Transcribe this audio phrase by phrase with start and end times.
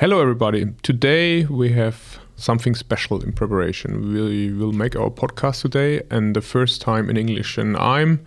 [0.00, 0.64] Hello, everybody.
[0.84, 4.12] Today we have something special in preparation.
[4.12, 7.58] We will make our podcast today and the first time in English.
[7.58, 8.24] And I'm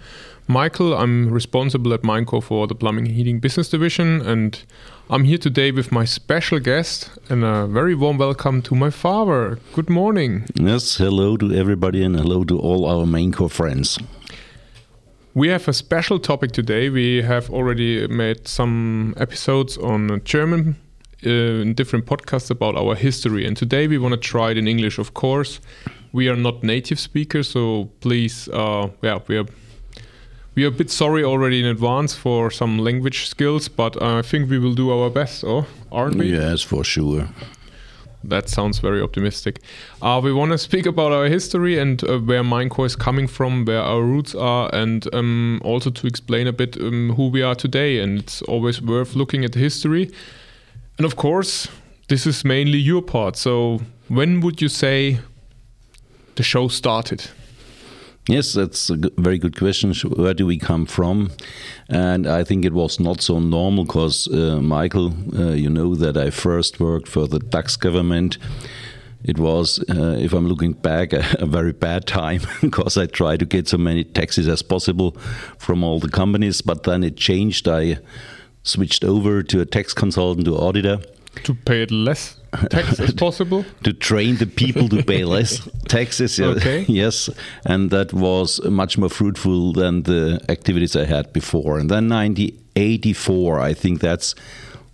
[0.49, 0.93] Michael.
[0.93, 4.19] I'm responsible at Maincor for the plumbing and heating business division.
[4.19, 4.61] And
[5.09, 9.57] I'm here today with my special guest and a very warm welcome to my father.
[9.71, 10.47] Good morning.
[10.55, 13.97] Yes, hello to everybody and hello to all our Maincor friends.
[15.33, 16.89] We have a special topic today.
[16.89, 20.75] We have already made some episodes on German
[21.23, 23.45] in different podcasts about our history.
[23.45, 25.59] And today we want to try it in English, of course.
[26.11, 29.45] We are not native speakers, so please, uh, yeah, we are
[30.53, 34.49] we are a bit sorry already in advance for some language skills, but I think
[34.49, 36.33] we will do our best, or aren't we?
[36.33, 37.29] Yes, for sure.
[38.23, 39.61] That sounds very optimistic.
[40.01, 43.65] Uh, we want to speak about our history and uh, where Maincor is coming from,
[43.65, 47.55] where our roots are, and um, also to explain a bit um, who we are
[47.55, 47.99] today.
[47.99, 50.11] And it's always worth looking at history
[51.01, 51.67] and of course,
[52.09, 53.35] this is mainly your part.
[53.35, 55.17] So, when would you say
[56.35, 57.23] the show started?
[58.27, 59.95] Yes, that's a very good question.
[59.95, 61.31] Where do we come from?
[61.89, 66.17] And I think it was not so normal because, uh, Michael, uh, you know that
[66.17, 68.37] I first worked for the Dutch government.
[69.23, 73.39] It was, uh, if I'm looking back, a, a very bad time because I tried
[73.39, 75.17] to get so many taxes as possible
[75.57, 76.61] from all the companies.
[76.61, 77.67] But then it changed.
[77.67, 77.97] I
[78.63, 80.99] switched over to a tax consultant to auditor.
[81.43, 82.37] To pay it less
[82.69, 83.65] tax as possible?
[83.83, 86.39] to train the people to pay less taxes.
[86.39, 86.81] Okay.
[86.87, 87.29] yes.
[87.65, 91.79] And that was much more fruitful than the activities I had before.
[91.79, 94.35] And then 1984, I think that's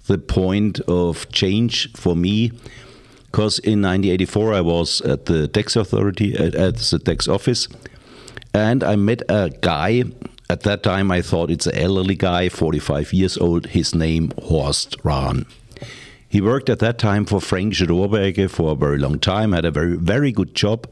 [0.06, 2.52] the point of change for me.
[3.26, 7.68] Because in 1984, I was at the tax authority, at, at the tax office,
[8.54, 10.06] and I met a guy
[10.50, 13.68] at that time, I thought it's an elderly guy, 45 years old.
[13.68, 15.46] His name Horst Rahn.
[16.30, 19.72] He worked at that time for Frank Rohrwerke for a very long time, had a
[19.72, 20.88] very, very good job.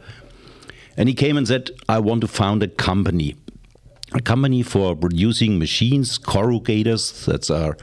[0.98, 3.36] And he came and said, I want to found a company.
[4.14, 7.78] A company for producing machines, corrugators, that's our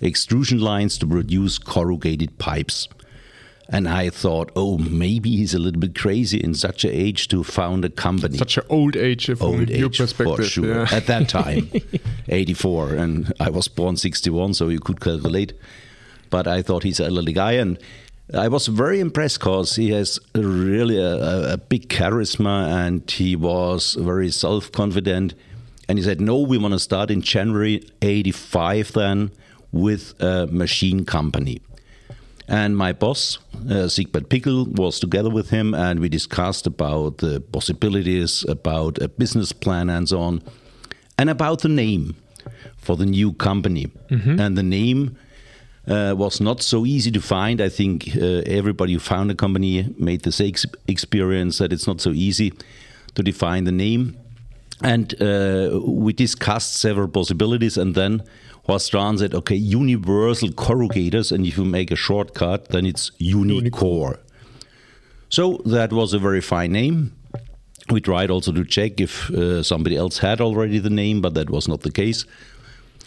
[0.00, 2.88] extrusion lines to produce corrugated pipes.
[3.72, 7.42] And I thought, oh, maybe he's a little bit crazy in such an age to
[7.42, 8.36] found a company.
[8.36, 10.36] Such an old age old age, perspective.
[10.36, 10.66] For sure.
[10.66, 10.88] Yeah.
[10.92, 11.70] At that time,
[12.28, 12.94] 84.
[12.94, 15.54] And I was born 61, so you could calculate.
[16.28, 17.52] But I thought he's a elderly guy.
[17.52, 17.78] And
[18.34, 23.94] I was very impressed because he has really a, a big charisma and he was
[23.94, 25.34] very self confident.
[25.88, 29.30] And he said, No, we want to start in January 85 then
[29.72, 31.62] with a machine company.
[32.48, 37.40] And my boss, uh, Siegbert Pickel, was together with him, and we discussed about the
[37.40, 40.42] possibilities, about a business plan, and so on,
[41.16, 42.16] and about the name
[42.76, 43.86] for the new company.
[44.10, 44.40] Mm-hmm.
[44.40, 45.16] And the name
[45.86, 47.60] uh, was not so easy to find.
[47.60, 50.54] I think uh, everybody who found a company made the same
[50.88, 52.52] experience that it's not so easy
[53.14, 54.16] to define the name.
[54.82, 58.22] And uh, we discussed several possibilities, and then
[58.64, 64.18] Horst Rahn said, okay, universal corrugators, and if you make a shortcut, then it's Unicor.
[65.28, 67.16] So that was a very fine name.
[67.90, 71.50] We tried also to check if uh, somebody else had already the name, but that
[71.50, 72.24] was not the case.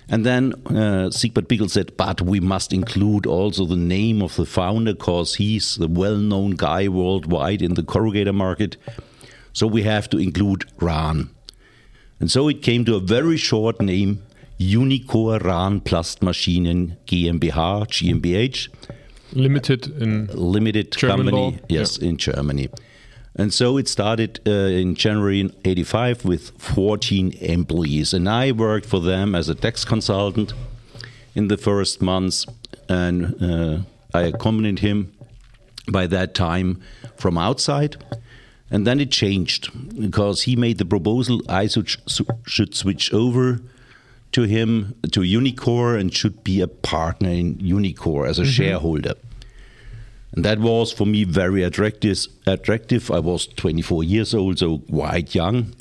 [0.09, 4.45] And then uh, Siegbert Pickel said, but we must include also the name of the
[4.45, 8.77] founder because he's the well known guy worldwide in the corrugator market.
[9.53, 11.29] So we have to include Rahn.
[12.19, 14.21] And so it came to a very short name
[14.59, 18.69] Unicor Rahn Plastmaschinen GmbH, GmbH.
[19.33, 21.53] Limited in limited German company, law.
[21.67, 22.09] yes, Yeah.
[22.09, 22.69] in Germany.
[23.37, 28.13] And so it started uh, in January 85 with 14 employees.
[28.13, 30.53] And I worked for them as a tax consultant
[31.33, 32.45] in the first months.
[32.87, 33.77] And uh,
[34.13, 35.11] I accompanied him
[35.91, 36.81] by that time
[37.17, 37.97] from outside.
[38.71, 41.89] And then it changed because he made the proposal I should,
[42.47, 43.59] should switch over
[44.35, 49.13] to him to Unicor and should be a partner in Unicor as a shareholder.
[50.33, 52.27] And that was for me very attractive.
[52.45, 53.09] Attractive.
[53.09, 55.73] I was 24 years old, so quite young.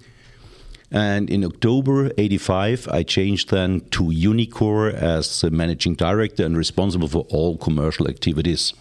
[0.92, 7.08] And in October 85, I changed then to Unicor as the managing director and responsible
[7.08, 8.72] for all commercial activities.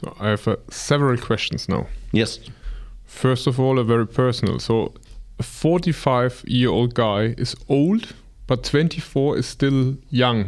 [0.00, 1.88] So I have uh, several questions now.
[2.12, 2.38] Yes.
[3.04, 4.60] First of all, a very personal.
[4.60, 4.94] So,
[5.40, 8.14] a 45 year old guy is old,
[8.50, 10.46] but 24 is still young.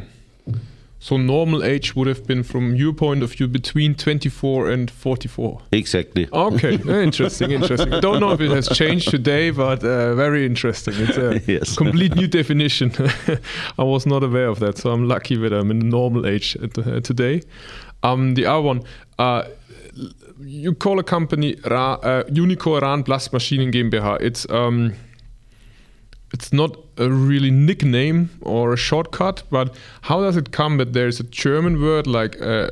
[0.98, 5.60] So normal age would have been, from your point of view, between 24 and 44.
[5.70, 6.28] Exactly.
[6.32, 7.94] Okay, interesting, interesting.
[7.94, 10.94] I don't know if it has changed today, but uh, very interesting.
[10.96, 11.76] It's a Yes.
[11.76, 12.90] complete new definition.
[13.78, 16.56] I was not aware of that, so I'm lucky that I'm in the normal age
[16.60, 17.42] at, uh, today.
[18.02, 18.82] Um, the other one,
[19.20, 19.44] uh,
[20.40, 24.20] you call a company Ra, uh, Unicor Rahn Plastmaschinen GmbH.
[24.20, 24.94] It's um,
[26.32, 31.20] it's not a really nickname or a shortcut, but how does it come that there's
[31.20, 32.68] a German word like uh,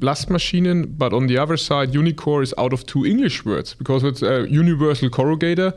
[0.00, 4.22] Plastmaschinen, but on the other side, Unicor is out of two English words because it's
[4.22, 5.72] a universal corrugator.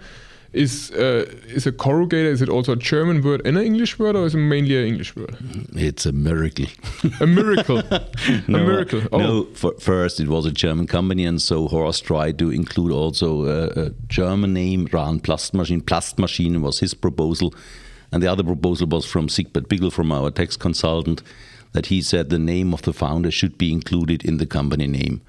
[0.51, 2.25] Is uh, is a corrugator?
[2.25, 4.87] Is it also a German word and an English word, or is it mainly an
[4.87, 5.37] English word?
[5.75, 6.65] It's a miracle.
[7.19, 9.01] A miracle, a miracle.
[9.11, 12.91] Oh, No, for, first it was a German company, and so Horst tried to include
[12.91, 15.83] also a, a German name, Rahn Plastmaschine.
[15.83, 17.53] Plastmaschine was his proposal,
[18.11, 21.21] and the other proposal was from Siegbert Pickel, from our tax consultant,
[21.73, 25.21] that he said the name of the founder should be included in the company name.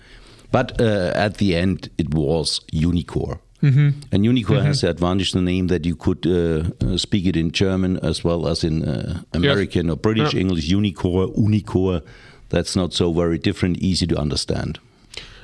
[0.50, 3.38] But uh, at the end, it was Unicor.
[3.62, 7.50] And Unicor has the advantage the name that you could uh, uh, speak it in
[7.50, 10.40] German as well as in uh, American or British Yeah.
[10.40, 10.68] English.
[10.70, 12.02] Unicor, Unicor.
[12.48, 14.78] That's not so very different, easy to understand.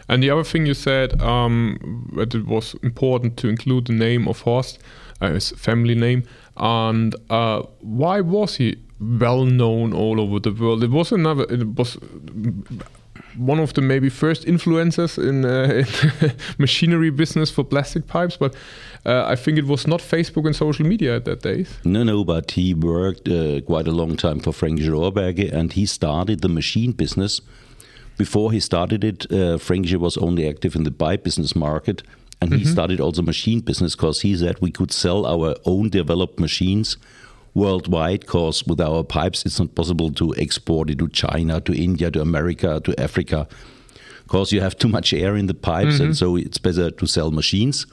[0.09, 1.79] And the other thing you said um,
[2.17, 4.79] that it was important to include the name of Horst,
[5.21, 6.23] uh, his family name,
[6.57, 10.83] and uh, why was he well known all over the world?
[10.85, 11.45] It was another.
[11.51, 11.99] It was
[13.39, 15.85] one of the maybe first influencers in, uh,
[16.27, 18.55] in machinery business for plastic pipes, but
[19.05, 21.79] uh, I think it was not Facebook and social media at that days.
[21.85, 25.87] No, no, but he worked uh, quite a long time for Frank Rohrberger and he
[25.87, 27.41] started the machine business.
[28.19, 32.03] Before he started it, uh, Frank was only active in the pipe business market
[32.41, 36.39] and he started also machine business because he said we could sell our own developed
[36.39, 36.97] machines
[37.57, 42.11] worldwide because with our pipes it's not possible to export it to China, to India,
[42.11, 43.49] to America, to Africa
[44.25, 47.31] because you have too much air in the pipes and so it's better to sell
[47.31, 47.87] machines.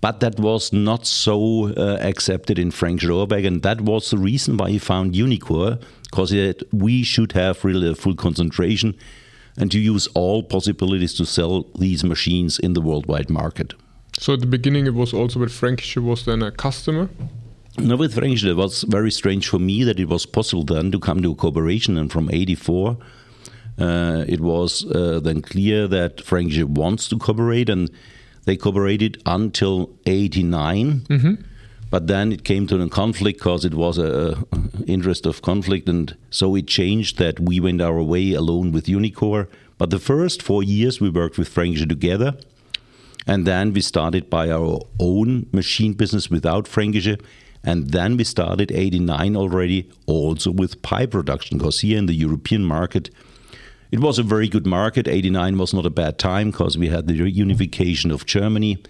[0.00, 4.56] But that was not so uh, accepted in Frank Rohrberg, and that was the reason
[4.56, 6.32] why he found Unicor, because
[6.72, 8.96] we should have really a full concentration
[9.58, 13.74] and to use all possibilities to sell these machines in the worldwide market.
[14.18, 17.10] So at the beginning, it was also that Frankische was then a customer.
[17.82, 20.98] Now, with Frank, it was very strange for me that it was possible then to
[20.98, 22.96] come to a cooperation, and from 84,
[23.78, 27.90] uh, it was uh, then clear that Frank wants to cooperate, and
[28.44, 31.02] they cooperated until 89.
[31.90, 35.88] But then it came to a conflict because it was a, a interest of conflict,
[35.88, 39.48] and so it changed that we went our way alone with Unicor.
[39.78, 42.36] But the first four years we worked with Frank together,
[43.26, 47.18] and then we started by our own machine business without Fränkische.
[47.62, 52.64] And then we started 89 already also with pipe production because here in the European
[52.64, 53.10] market,
[53.90, 55.08] it was a very good market.
[55.08, 58.82] 89 was not a bad time because we had the reunification of Germany.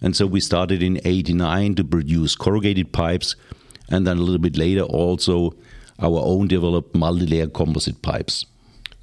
[0.00, 3.36] And so we started in 89 to produce corrugated pipes.
[3.88, 5.54] And then a little bit later, also
[6.00, 8.46] our own developed multi layer composite pipes.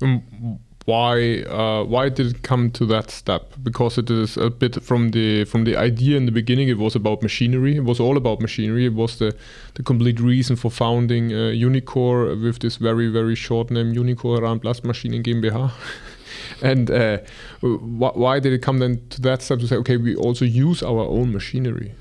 [0.01, 3.53] Um, why uh, why did it come to that step?
[3.61, 6.69] Because it is a bit from the from the idea in the beginning.
[6.69, 7.75] It was about machinery.
[7.75, 8.85] It was all about machinery.
[8.85, 9.35] It was the
[9.75, 14.59] the complete reason for founding uh, Unicor with this very very short name Unicor Rahn
[14.59, 15.71] Plastmaschinen GmbH.
[16.61, 17.17] and uh,
[17.61, 20.83] wh- why did it come then to that step to say, okay, we also use
[20.83, 21.93] our own machinery?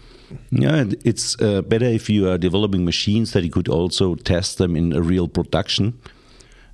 [0.50, 4.76] Yeah, it's uh, better if you are developing machines that you could also test them
[4.76, 5.92] in a real production.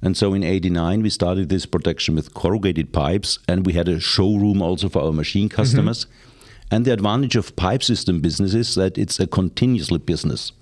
[0.05, 3.99] And so in 89, we started this production with corrugated pipes, and we had a
[3.99, 5.57] showroom also for our machine mm-hmm.
[5.57, 6.07] customers.
[6.71, 10.53] And the advantage of pipe system business is that it's a continuously business.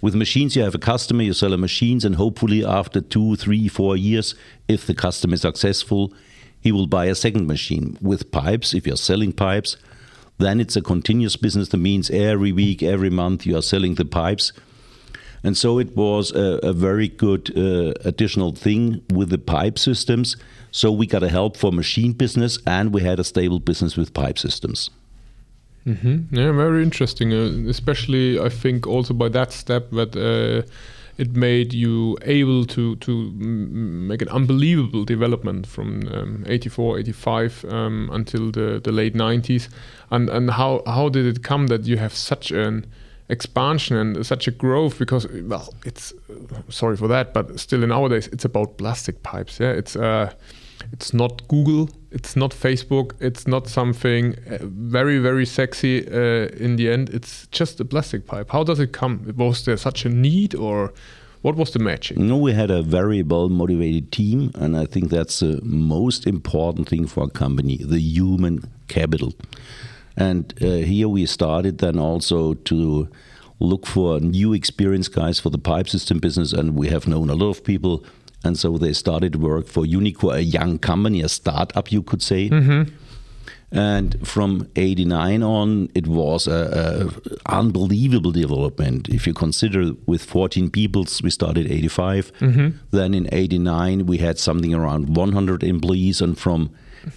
[0.00, 3.68] With machines, you have a customer, you sell a machines, and hopefully after two, three,
[3.68, 4.34] four years,
[4.66, 6.14] if the customer is successful,
[6.58, 7.98] he will buy a second machine.
[8.00, 9.76] With pipes, if you're selling pipes,
[10.38, 11.68] then it's a continuous business.
[11.68, 14.52] That means every week, every month, you are selling the pipes.
[15.42, 20.36] And so it was a, a very good uh, additional thing with the pipe systems.
[20.70, 24.12] So we got a help for machine business, and we had a stable business with
[24.12, 24.90] pipe systems.
[25.86, 26.34] Mm-hmm.
[26.34, 27.32] Yeah, very interesting.
[27.32, 30.68] Uh, especially, I think also by that step that uh,
[31.16, 38.10] it made you able to to make an unbelievable development from um, 84, 85 um,
[38.12, 39.68] until the, the late 90s.
[40.10, 42.86] And and how how did it come that you have such an
[43.28, 44.98] expansion and such a growth?
[44.98, 46.12] Because well, it's
[46.68, 49.60] sorry for that, but still in nowadays it's about plastic pipes.
[49.60, 49.96] Yeah, it's.
[49.96, 50.32] Uh,
[50.92, 56.76] it's not Google, it's not Facebook, it's not something uh, very, very sexy uh, in
[56.76, 57.08] the end.
[57.10, 58.50] It's just a plastic pipe.
[58.52, 59.32] How does it come?
[59.36, 60.92] Was there such a need, or
[61.42, 62.18] What was the magic?
[62.18, 66.88] No, we had a very well motivated team, and I think that's the most important
[66.88, 69.32] thing for a company the human capital.
[70.16, 73.08] And uh, here we started then also to
[73.58, 77.34] look for new experienced guys for the pipe system business, and we have known a
[77.34, 78.04] lot of people.
[78.44, 82.48] And so they started work for Unicor, a young company, a startup, you could say.
[82.48, 82.94] Mm-hmm.
[83.72, 89.08] And from 89 on, it was a, a, unbelievable development.
[89.08, 92.32] If you consider with 14 people, we started 85.
[92.38, 92.78] Mm-hmm.
[92.92, 96.20] Then in 89, we had something around 100 employees.
[96.20, 96.70] And from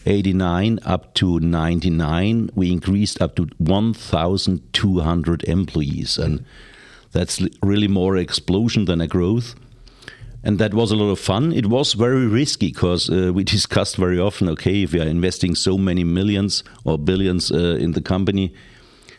[0.05, 6.17] 89 up to 99, we increased up to 1,200 employees.
[6.17, 6.45] And
[7.11, 9.55] that's really more explosion than a growth
[10.43, 11.51] and that was a lot of fun.
[11.51, 14.49] It was very risky because uh, we discussed very often.
[14.49, 18.53] Okay, if we are investing so many millions or billions uh, in the company,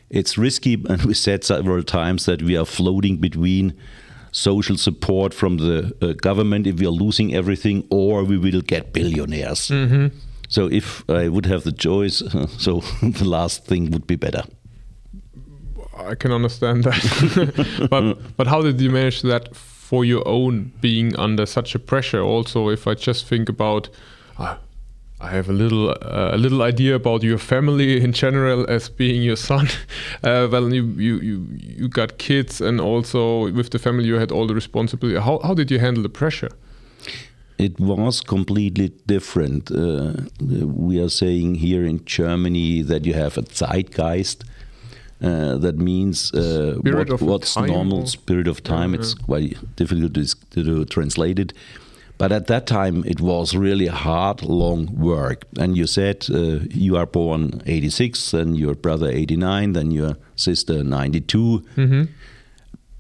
[0.09, 3.75] it's risky, and we said several times that we are floating between
[4.33, 8.93] social support from the uh, government if we are losing everything, or we will get
[8.93, 9.69] billionaires.
[9.69, 10.17] Mm-hmm.
[10.51, 12.17] So if I would have the choice,
[12.59, 14.43] so the last thing would be better.
[15.97, 21.17] I can understand that, but but how did you manage that for your own being
[21.17, 22.21] under such a pressure?
[22.23, 23.91] Also, if I just think about.
[24.39, 24.57] Uh,
[25.21, 29.23] I have a little uh, a little idea about your family in general as being
[29.23, 29.69] your son.
[30.25, 34.33] Uh, well, you, you you you got kids, and also with the family you had
[34.33, 35.21] all the responsibility.
[35.21, 36.51] How how did you handle the pressure?
[37.61, 39.71] It was completely different.
[39.71, 44.45] Uh, we are saying here in Germany that you have a zeitgeist.
[45.23, 48.95] Uh, that means uh, what, what's time normal spirit of time.
[48.95, 49.25] Yeah, it's yeah.
[49.27, 51.53] quite difficult to, to translate it.
[52.17, 55.45] But at that time, it was really hard, long work.
[55.59, 60.83] And you said uh, you are born 86, then your brother 89, then your sister
[60.83, 61.65] 92.
[61.77, 62.03] Mm-hmm.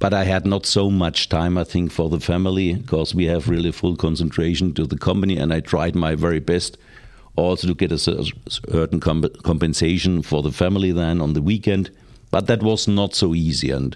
[0.00, 3.48] But I had not so much time, I think, for the family because we have
[3.48, 5.36] really full concentration to the company.
[5.36, 6.78] And I tried my very best
[7.36, 11.90] also to get a certain comp- compensation for the family then on the weekend.
[12.30, 13.70] But that was not so easy.
[13.70, 13.94] And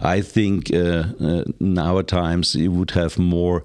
[0.00, 3.64] I think uh, uh, now at times you would have more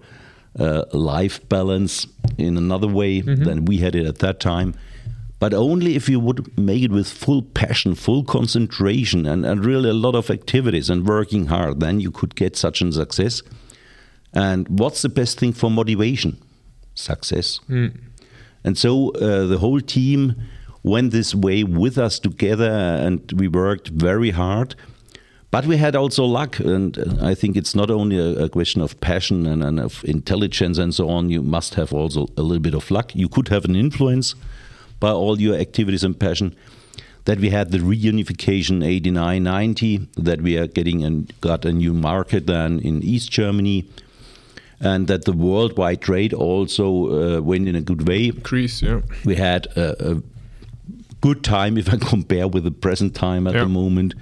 [0.59, 2.05] uh, life balance
[2.37, 4.75] in another way than we had it at that time.
[5.43, 9.89] But only if you would make it with full passion, full concentration, and, and really
[9.89, 13.41] a lot of activities and working hard, then you could get such a success.
[14.33, 16.37] And what's the best thing for motivation?
[16.95, 17.59] Success.
[18.63, 20.35] And so uh, the whole team
[20.81, 24.75] went this way with us together, and we worked very hard.
[25.51, 28.81] But we had also luck, and uh, I think it's not only a, a question
[28.81, 31.29] of passion and, and of intelligence and so on.
[31.29, 33.13] You must have also a little bit of luck.
[33.13, 34.35] You could have an influence
[35.03, 36.55] by all your activities and passion.
[37.25, 41.93] That we had the reunification 89 90, that we are getting and got a new
[41.93, 43.85] market then in East Germany,
[44.79, 49.01] and that the worldwide trade also uh, went in a good way Greece, yeah.
[49.25, 50.21] we had a, a
[51.21, 53.63] good time if I compare with the present time at Yeah.
[53.63, 54.13] the moment.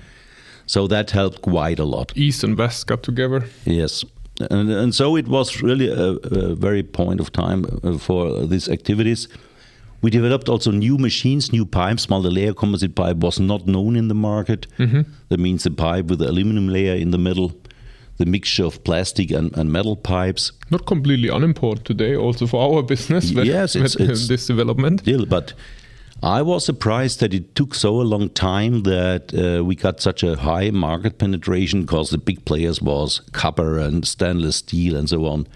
[0.65, 2.11] So that helped quite a lot.
[2.15, 3.41] East and West got together.
[3.65, 4.05] Yes.
[4.50, 6.11] And, and so it was really a,
[6.41, 9.27] a very point of time uh, for these activities.
[10.01, 12.10] We developed also new machines, new pipes.
[12.10, 14.67] Multi-layer composite pipe was not known in the market.
[14.77, 17.51] That means the pipe with the aluminum layer in the middle,
[18.17, 20.51] the mixture of plastic and, and metal pipes.
[20.72, 23.29] Not completely unimportant today, also for our business.
[23.31, 25.01] Yes, it's- uh, it's- this development.
[25.01, 25.53] still, but
[26.24, 30.24] I was surprised that it took so a long time that uh, we got such
[30.24, 35.25] a high market penetration because the big players was copper and stainless steel and so
[35.25, 35.48] on,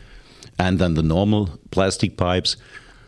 [0.57, 2.57] and then the normal plastic pipes.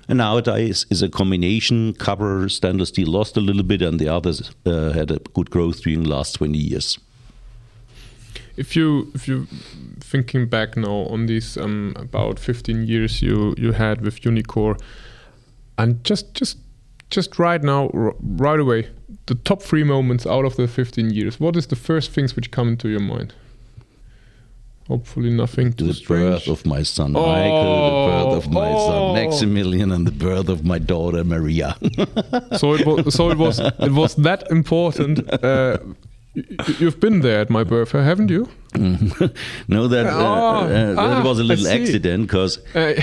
[0.08, 1.94] And nowadays is a combination.
[1.94, 5.82] Copper, stainless steel lost a little bit, and the others uh, had a good growth
[5.82, 6.98] during the last 20 years.
[8.56, 9.48] If you if you
[10.00, 14.80] thinking back now on these um, about 15 years you you had with Unicor,
[15.78, 16.58] and just just
[17.12, 18.90] just right now right away
[19.28, 21.40] the top three moments out of the 15 years.
[21.40, 23.34] What is the first things which come into your mind?
[24.88, 26.46] Hopefully nothing too the strange.
[26.46, 28.88] birth of my son Michael, the birth of my Oh.
[28.88, 31.76] son Maximilian, and the birth of my daughter Maria.
[32.58, 35.20] so it was so it was it was that important.
[35.44, 35.78] Uh,
[36.80, 38.48] you've been there at my birth, haven't you?
[39.68, 42.94] no, that, uh, Oh, uh, that ah, was a little accident because Uh,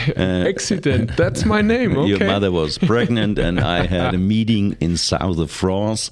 [0.48, 1.10] accident.
[1.16, 1.96] That's my name.
[1.98, 2.08] Okay.
[2.10, 6.10] your mother was pregnant, and I had a meeting in south of France.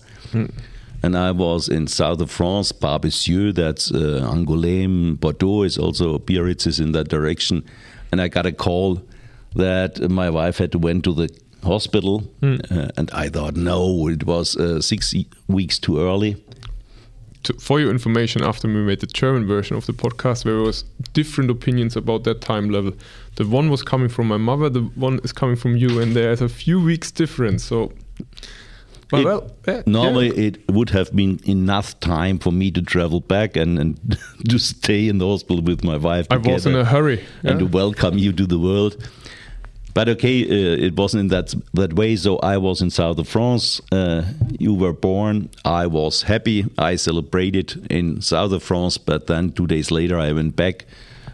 [1.03, 6.67] And I was in south of France, Barbezieux, that's uh, Angoulême, Bordeaux is also Biarritz
[6.67, 7.65] is in that direction.
[8.13, 9.03] And I got a call
[9.57, 11.29] that my wife had to went to the
[11.65, 16.37] hospital, uh, and I thought no, it was uh, six e- weeks too early.
[17.45, 20.85] to, for your information, after we made the German version of the podcast, there was
[21.13, 22.93] different opinions about that time level.
[23.37, 26.41] The one was coming from my mother, the one is coming from you, and there's
[26.41, 27.65] a few weeks difference.
[27.65, 27.93] So,
[29.13, 30.47] but It- well, yeah, Normally, yeah.
[30.49, 35.07] it would have been enough time for me to travel back and, and to stay
[35.09, 36.27] in the hospital with my wife.
[36.31, 37.21] I was in a hurry.
[37.45, 38.97] and to welcome you to the world.
[39.95, 42.17] But okay, uh, it wasn't in that that way.
[42.17, 43.81] So I was in south of France.
[43.93, 44.23] Uh,
[44.59, 45.49] you were born.
[45.67, 46.65] I was happy.
[46.79, 48.97] I celebrated in south of France.
[48.99, 50.87] But then two days later, I went back,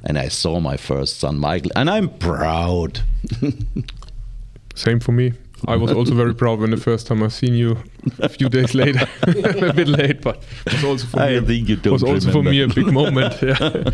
[0.02, 3.02] and I saw my first son, Michael, and I'm proud.
[4.74, 5.32] Same for me.
[5.66, 7.76] I was also very proud when the first time I seen you
[8.20, 11.46] a few days later, a bit late, but it was also for I me.
[11.46, 13.42] think you don't was also for me a big moment.
[13.42, 13.90] Yeah.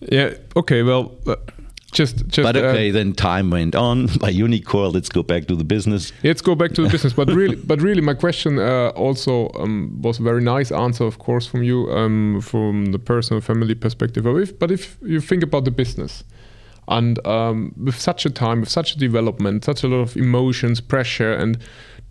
[0.00, 0.34] yeah.
[0.56, 0.82] Okay.
[0.82, 1.36] Well, uh,
[1.92, 2.42] just just.
[2.42, 4.06] But uh, okay, then time went on.
[4.20, 6.12] By Unicor, let's go back to the business.
[6.22, 10.00] Let's go back to the business, but really, but really, my question uh, also um,
[10.02, 14.24] was a very nice answer, of course, from you, um, from the personal family perspective.
[14.24, 16.24] But if, but if you think about the business,
[16.88, 20.80] and um, with such a time, with such a development, such a lot of emotions,
[20.80, 21.58] pressure, and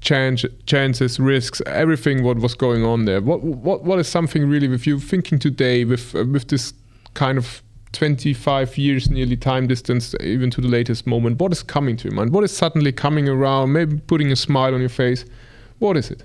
[0.02, 3.22] change, chances, risks, everything what was going on there.
[3.22, 6.74] What what what is something really with you thinking today with uh, with this
[7.14, 7.62] kind of
[7.94, 11.40] 25 years nearly time distance even to the latest moment?
[11.40, 12.32] What is coming to your mind?
[12.32, 13.72] What is suddenly coming around?
[13.72, 15.26] Maybe putting a smile on your face.
[15.80, 16.24] What is it?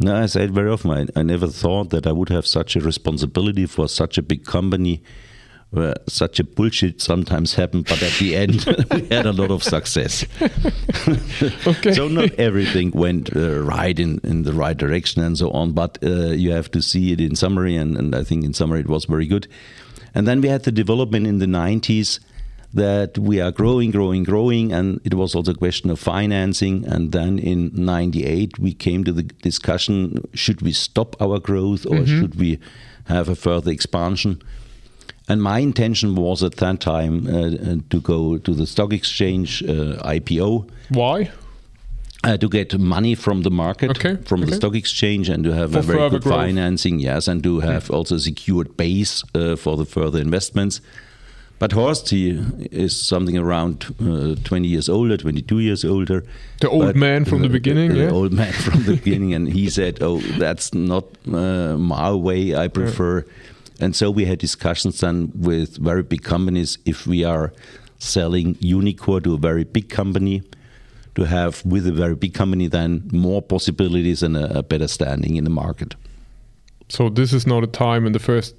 [0.00, 0.90] No, I say it very often.
[0.90, 4.44] I, I never thought that I would have such a responsibility for such a big
[4.44, 5.02] company
[5.74, 9.62] where such a bullshit sometimes happened, but at the end we had a lot of
[9.62, 10.24] success.
[11.66, 15.72] okay so not everything went uh, right in, in the right direction and so on,
[15.72, 18.80] but uh, you have to see it in summary, and, and I think in summary
[18.80, 19.46] it was very good.
[20.14, 22.20] And then we had the development in the 90s
[22.72, 26.84] that we are growing, growing, growing, and it was also a question of financing.
[26.86, 32.04] And then in 98, we came to the discussion should we stop our growth or
[32.04, 32.58] should we
[33.04, 34.42] have a further expansion?
[35.28, 39.96] And my intention was at that time uh, to go to the stock exchange uh,
[40.04, 41.30] IPO why
[42.24, 45.72] uh, to get money from the market, Okay, from the stock exchange, and to have
[45.72, 46.34] For a very good growth.
[46.34, 50.80] financing, yes, and to have also a secured base uh, for the further investments.
[51.58, 52.30] But Horst, he
[52.72, 56.24] is something around uh, 20 years older, 22 years older.
[56.60, 58.10] The old But, man from the uh, beginning, the yeah?
[58.10, 62.54] old man from the beginning, and he said, "Oh, that's not uh, my way.
[62.56, 63.24] I prefer."
[63.80, 67.52] And so we had discussions then with very big companies if we are
[67.98, 70.42] selling Unicor to a very big company,
[71.14, 75.36] to have with a very big company then more possibilities and a, a better standing
[75.36, 75.94] in the market.
[76.88, 78.54] so this is not a time in the first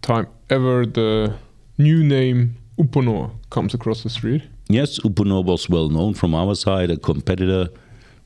[0.00, 1.34] time ever the
[1.76, 6.90] new name uponor comes across the street Yes, Uponor was well known from our side,
[6.90, 7.68] a competitor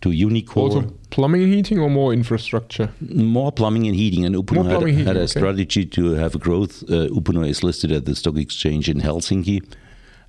[0.03, 0.57] to Unicor.
[0.57, 5.07] also plumbing and heating or more infrastructure More plumbing and heating, and Uponor had, and
[5.07, 5.27] had a okay.
[5.27, 6.83] strategy to have growth.
[6.85, 9.62] Uh, Uponor is listed at the stock exchange in Helsinki,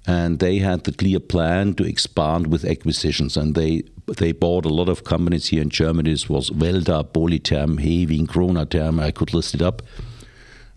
[0.05, 3.37] and they had the clear plan to expand with acquisitions.
[3.37, 6.11] And they they bought a lot of companies here in Germany.
[6.11, 9.01] This was Velta, Polytherm, Hewing, Kronatherm.
[9.01, 9.81] I could list it up.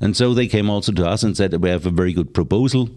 [0.01, 2.91] And so they came also to us and said, We have a very good proposal.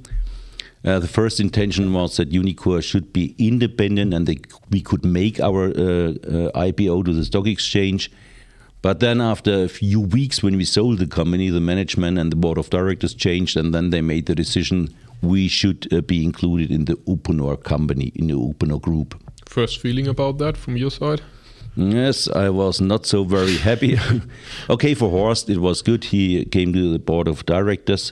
[0.85, 4.39] Uh, the first intention was that Unicor should be independent and they,
[4.69, 8.11] we could make our uh, uh, IPO to the stock exchange.
[8.81, 12.37] But then, after a few weeks, when we sold the company, the management and the
[12.37, 14.87] board of directors changed, and then they made the decision
[15.21, 19.21] we should uh, be included in the Uponor company, in the Uponor group.
[19.45, 21.21] first feeling about that from your side
[21.75, 23.97] Yes, I was not so very happy.
[24.69, 26.03] okay, for Horst, it was good.
[26.03, 28.11] He came to the board of directors,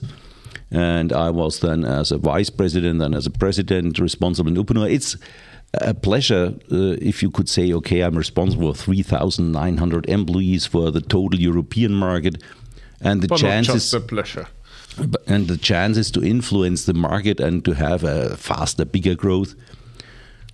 [0.71, 4.91] and I was then as a vice president and as a president responsible in Uponor.
[4.91, 5.15] It's
[5.73, 11.01] a pleasure uh, if you could say, okay, I'm responsible for 3,900 employees for the
[11.01, 12.43] total European market,
[13.01, 14.47] and the but chances just a pleasure
[15.27, 19.53] and the chances to influence the market and to have a faster, bigger growth.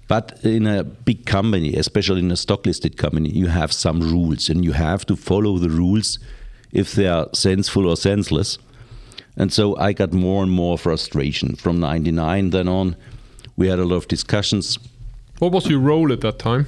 [0.08, 4.49] But in a big company, especially in a stock listed company, you have some rules
[4.49, 6.19] and you have to follow the rules
[6.71, 8.58] if they are sensible or senseless.
[9.38, 11.56] And so I got more and more frustration.
[11.56, 12.96] From 99 then on,
[13.58, 14.80] we had a lot of discussions.
[15.39, 16.65] what was your role at that time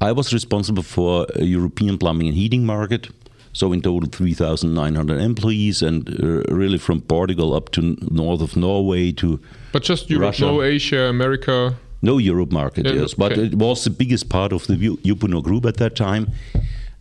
[0.00, 3.08] I was responsible for a European plumbing and heating market.
[3.52, 9.12] So in total, 3,900 employees, and uh, really from Portugal up to north of Norway
[9.12, 9.40] to
[9.72, 10.44] but just Europe Russia.
[10.44, 14.66] no Asia America no Europe market, Yeah, yes, but it was the biggest part of
[14.66, 16.30] the U- group at that time.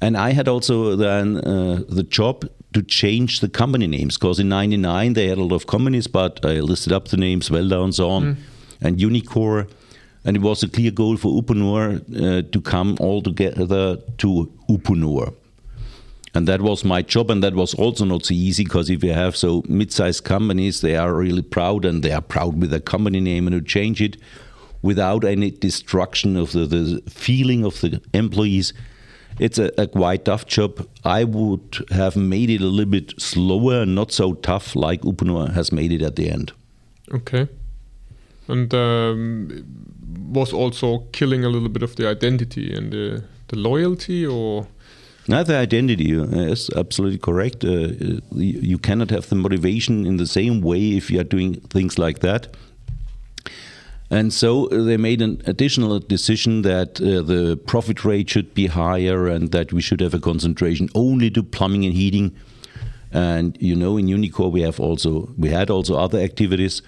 [0.02, 4.50] And I had also then uh, the job to change the company names because in
[4.50, 7.96] '99 they had a lot of companies, but I listed up the names Velta and
[7.96, 8.38] so on,
[8.82, 9.70] and Unicor,
[10.26, 15.34] and it was a clear goal for Uponor uh, to come all together to Uponor.
[16.36, 19.14] And that was my job, and that was also not so easy because if you
[19.14, 23.20] have so mid-sized companies, they are really proud, and they are proud with their company
[23.20, 24.18] name, and to change it
[24.84, 28.72] without any destruction of the, the feeling of the employees,
[29.40, 30.88] it's a, a, quite tough job.
[31.04, 35.54] I would have made it a little bit slower and not so tough like Uponor
[35.54, 36.52] has made it at the end.
[37.14, 37.48] Okay.
[38.48, 39.66] And um,
[40.30, 44.68] was also killing a little bit of the identity and the, the loyalty or
[45.30, 47.64] now the identity uh, is absolutely correct.
[47.66, 47.90] Uh,
[48.32, 52.20] you cannot have the motivation in the same way if you are doing things like
[52.20, 52.48] that.
[54.10, 59.28] And so they made an additional decision that uh, the profit rate should be higher
[59.28, 62.34] and that we should have a concentration only to plumbing and heating.
[63.12, 66.82] And you know, in Unicor we have also we had also other activities.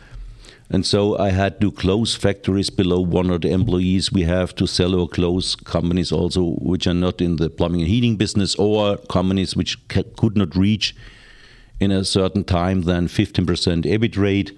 [0.72, 4.12] And so I had to close factories below 100 employees.
[4.12, 7.90] We have to sell or close companies also which are not in the plumbing and
[7.90, 10.96] heating business or companies which could not reach
[11.80, 14.58] in a certain time than 15% EBIT rate.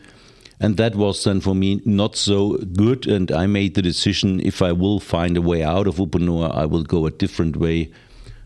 [0.62, 3.08] And that was then for me not so good.
[3.08, 6.67] And I made the decision if I will find a way out of Uponor, I
[6.67, 7.91] will go a different way.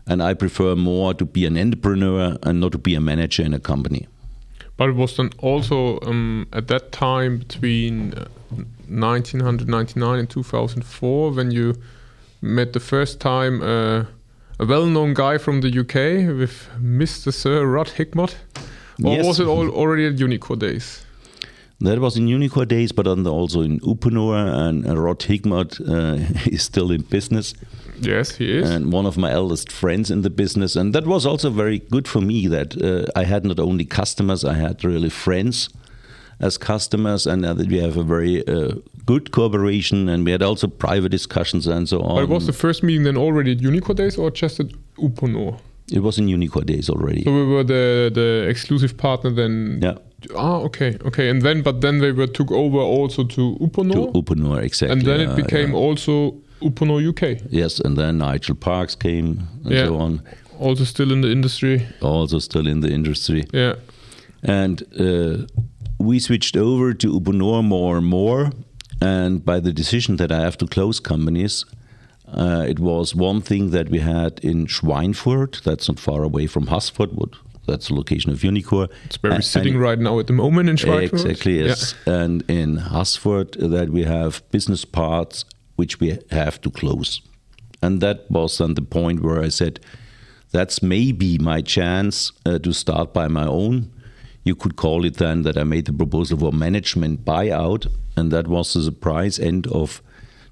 [0.06, 3.52] And I prefer more to be an entrepreneur and not to be a manager in
[3.52, 4.06] a company.
[4.78, 8.12] But it was then also um, at that time between
[8.88, 11.74] 1999 uh, and 2004 when you
[12.40, 14.04] met the first time uh,
[14.58, 17.32] a well-known guy from the UK with Mr.
[17.32, 18.36] Sir Rod Higmot,
[19.04, 19.26] or yes.
[19.26, 21.05] was it all already at Unicor days?
[21.80, 24.34] That was in Unicor days, but also in Uponor,
[24.68, 27.54] and Rod Higmot uh, is still in business.
[28.00, 28.70] Yes, he is.
[28.70, 30.76] And one of my eldest friends in the business.
[30.76, 34.44] And that was also very good for me that uh, I had not only customers,
[34.44, 35.68] I had really friends
[36.40, 38.72] as customers, and that we have a very uh,
[39.06, 42.22] good cooperation, and we had also private discussions and so on.
[42.22, 44.66] But was the first meeting then already at Unicor days or just at
[44.98, 45.58] Uponor?
[45.90, 47.22] It was in Unicor days already.
[47.22, 49.78] So we were the the exclusive partner then.
[49.82, 49.98] Yeah.
[50.34, 54.12] Ah, okay, okay, and then but then they were took over also to Uponor.
[54.12, 54.92] To Uponor, exactly.
[54.92, 55.76] And then it became yeah.
[55.76, 57.42] also Uponor UK.
[57.50, 59.86] Yes, and then Nigel Parks came and yeah.
[59.86, 60.22] so on.
[60.58, 61.86] Also still in the industry.
[62.00, 63.44] Also still in the industry.
[63.52, 63.74] Yeah.
[64.42, 65.46] And uh,
[65.98, 68.52] we switched over to Uponor more and more.
[69.00, 71.66] And by the decision that I have to close companies,
[72.28, 76.66] uh, it was one thing that we had in Schweinfurt, that's not far away from
[76.66, 77.14] Haßfurt,
[77.66, 78.88] that's the location of Unicor.
[79.04, 81.12] It's where we're sitting right now at the moment in Schweinfurt.
[81.12, 81.94] Exactly, yes.
[82.06, 82.20] Yeah.
[82.20, 85.44] And in Haßfurt, that we have business parts
[85.76, 87.20] which we have to close.
[87.82, 89.78] And that was then the point where I said,
[90.50, 93.92] that's maybe my chance uh, to start by my own.
[94.44, 98.46] You could call it then that I made the proposal for management buyout, and that
[98.46, 100.02] was the surprise end of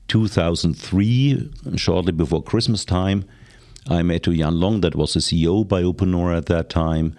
[0.09, 3.24] 2003, shortly before Christmas time.
[3.88, 7.16] I met to Jan Lång, that was the CEO by Uponor at that time.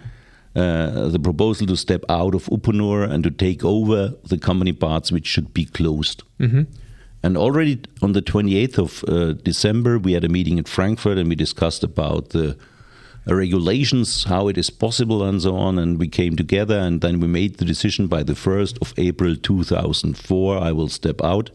[0.54, 5.12] Uh, the proposal to step out of Uponor and to take over the company parts
[5.12, 6.22] which should be closed.
[6.40, 6.62] Mm-hmm.
[7.22, 11.28] And already on the 28th of uh, December, we had a meeting in Frankfurt and
[11.28, 12.56] we discussed about the
[13.28, 15.78] uh, regulations, how it is possible, and so on.
[15.78, 19.36] And we came together and then we made the decision by the 1st of April
[19.36, 21.50] 2004 I will step out.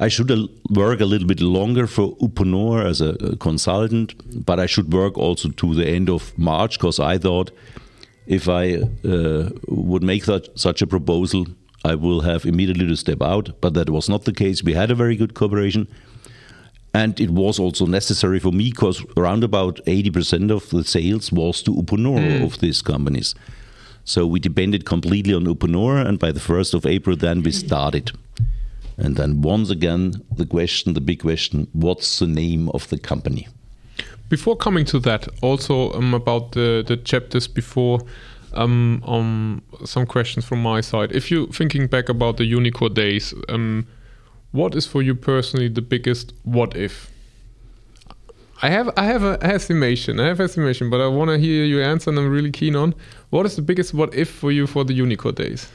[0.00, 0.30] I should
[0.70, 4.14] work a little bit longer for Uponor as a, consultant,
[4.46, 7.50] but I should work also to the end of March because I thought
[8.26, 11.46] if I uh, would make that, such a proposal,
[11.84, 13.60] I will have immediately to step out.
[13.60, 14.64] But that was not the case.
[14.64, 15.86] We had a very good cooperation.
[16.94, 21.62] And it was also necessary for me because around about 80% of the sales was
[21.64, 22.44] to Uponor mm.
[22.44, 23.34] of these companies.
[24.04, 28.12] So we depended completely on Uponor, and by the 1st of April, then we started.
[28.96, 33.48] And then once again, the question, the big question, what's the name of the company?
[34.28, 38.00] Before coming to that, also um, about the, the chapters before,
[38.52, 41.12] um, um, some questions from my side.
[41.12, 43.86] If you're thinking back about the Unicor days, um,
[44.52, 47.10] what is for you personally the biggest what if?
[48.62, 50.20] I have I have an estimation.
[50.20, 52.94] I have estimation, but I want to hear your answer, and I'm really keen on
[53.30, 55.68] what is the biggest what if for you for the Unicor days.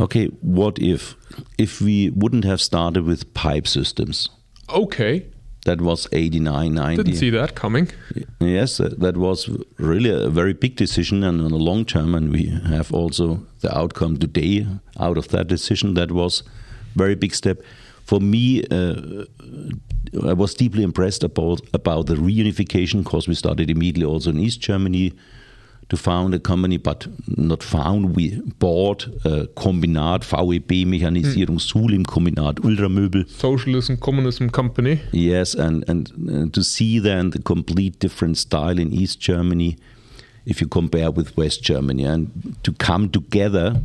[0.00, 1.16] Okay, what if
[1.58, 4.30] if we wouldn't have started with pipe systems?
[4.68, 5.26] Okay.
[5.64, 7.02] That was 89, 90.
[7.02, 7.90] Didn't see that coming.
[8.40, 12.14] Yes, that was really a very big decision and on a long term.
[12.14, 14.66] And we have also the outcome today
[14.98, 15.94] out of that decision.
[15.94, 16.42] That was
[16.94, 17.60] very big step.
[18.04, 19.24] For me, uh,
[20.24, 24.60] I was deeply impressed about, about the reunification because we started immediately also in East
[24.60, 25.12] Germany
[25.88, 28.14] to found a company, but not found.
[28.14, 33.28] We bought a Kombinat, VEB Mechanisierung, Sulim Kombinat, Ultramöbel.
[33.28, 35.00] Socialism, communism company.
[35.12, 39.78] Yes, and, and uh, to see then the complete different style in East Germany
[40.48, 43.82] if you compare with West Germany and to come together,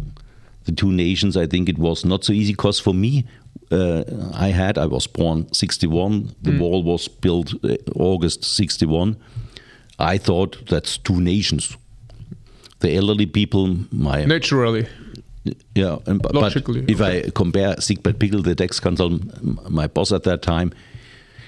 [0.64, 3.26] the two nations, I think it was not so easy because for me,
[3.70, 6.60] uh, I had, I was born 61, the mm.
[6.60, 9.18] wall was built uh, August 61.
[10.00, 11.76] I thought that's two nations
[12.84, 14.88] the elderly people, my naturally.
[15.76, 17.28] Yeah, and, Logically, but if okay.
[17.28, 20.74] I compare Siegbert Pickel, the tax consultant, my boss at that time,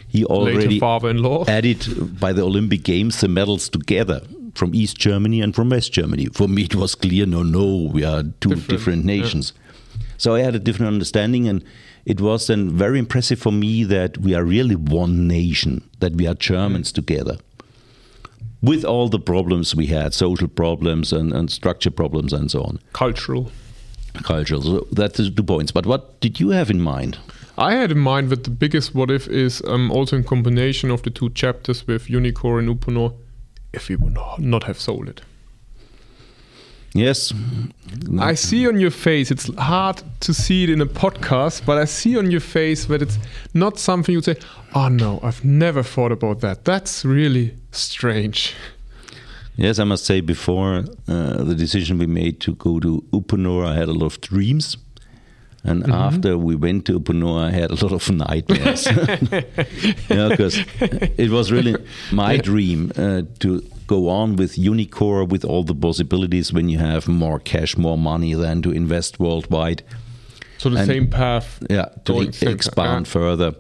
[0.10, 0.82] he already
[1.48, 4.21] added by the Olympic Games the medals together
[4.56, 6.26] from East Germany and from West Germany.
[6.34, 9.54] For me, it was clear, no, no, we are two different, different nations.
[9.54, 10.06] Yeah.
[10.17, 11.63] So I had a different understanding, and
[12.06, 16.28] it was then very impressive for me that we are really one nation, that we
[16.28, 16.95] are Germans mm.
[16.95, 17.38] together
[18.62, 22.79] with all the problems we had social problems and, and structure problems and so on.
[22.93, 23.51] Cultural.
[24.23, 24.62] Cultural.
[24.62, 25.71] So that's the two points.
[25.71, 27.17] But what did you have in mind?
[27.58, 31.03] I had in mind that the biggest what if is um, also in combination of
[31.03, 33.13] the two chapters with Unicorn and Uponor
[33.73, 35.21] if we would not have sold it.
[36.95, 37.34] Yes.
[38.21, 41.84] I see on your face, it's hard to see it in a podcast, but I
[41.84, 43.19] see on your face that it's
[43.53, 44.38] not something you'd say,
[44.73, 46.63] oh no, I've never thought about that.
[46.63, 48.55] That's really strange.
[49.58, 53.75] Yes, I must say, before uh, the decision we made to go to Uponor, I
[53.75, 54.77] had a lot of dreams.
[55.63, 56.08] And mm -hmm.
[56.08, 58.88] after we went to Uponor, I had a lot of nightmares.
[60.29, 60.63] because
[61.17, 61.75] it was really
[62.12, 67.08] my dream uh, to go on with Unicor with all the possibilities when you have
[67.08, 69.84] more cash, more money than to invest worldwide.
[70.58, 71.62] So the and, same path.
[71.69, 73.54] Yeah, to expand further.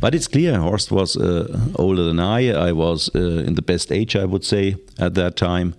[0.00, 2.50] But it's clear Horst was uh, older than I.
[2.50, 5.74] I was uh, in the best age, I would say, at that time.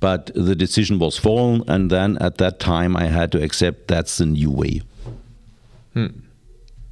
[0.00, 4.18] But the decision was fallen, and then at that time I had to accept that's
[4.18, 4.82] the new way.
[5.94, 6.06] Hmm.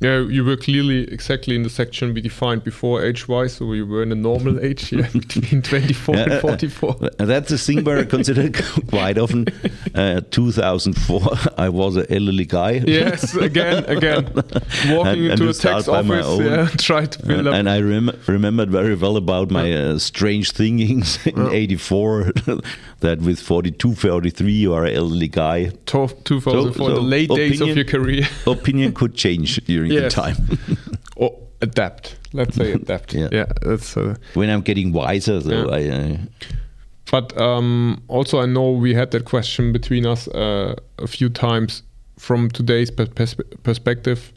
[0.00, 4.02] Yeah, you were clearly exactly in the section we defined before age-wise, so you were
[4.02, 6.96] in a normal age, yeah, between 24 and 44.
[7.18, 8.50] That's a thing where I consider
[8.88, 9.46] quite often.
[9.94, 11.20] Uh, 2004,
[11.58, 12.82] I was an elderly guy.
[12.86, 17.50] Yes, again, again, walking and, into and a tax office, yeah, try to build uh,
[17.50, 17.56] up.
[17.56, 22.32] And I rem remembered very well about my uh, strange thinkings in '84
[23.00, 25.70] that with 42, 43, you are an elderly guy.
[25.86, 28.28] 2004, so, so the late opinion, days of your career.
[28.46, 30.14] opinion could change during yes.
[30.14, 30.58] the time.
[31.16, 32.16] or adapt.
[32.32, 33.14] Let's say adapt.
[33.14, 33.28] yeah.
[33.32, 35.40] yeah, that's uh, when I'm getting wiser.
[35.40, 35.94] Though yeah.
[35.94, 36.12] I.
[36.12, 36.16] Uh,
[37.10, 41.82] but um, also, I know we had that question between us uh, a few times.
[42.18, 44.34] From today's pers perspective,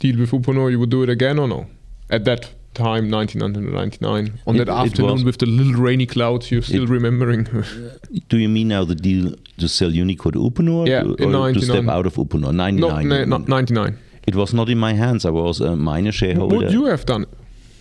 [0.00, 1.66] deal with Uponor, you would do it again or no?
[2.10, 6.84] At that time, 1999, on it, that afternoon with the little rainy clouds, you're still
[6.84, 7.44] it, remembering.
[8.28, 10.86] do you mean now the deal to sell Unicode Uponor?
[10.86, 12.54] Yeah, or, to step out of Uponor?
[12.54, 13.08] 99?
[13.08, 13.98] No, no, 99.
[14.26, 15.24] It was not in my hands.
[15.24, 16.56] I was a minor shareholder.
[16.56, 17.26] Would you have done?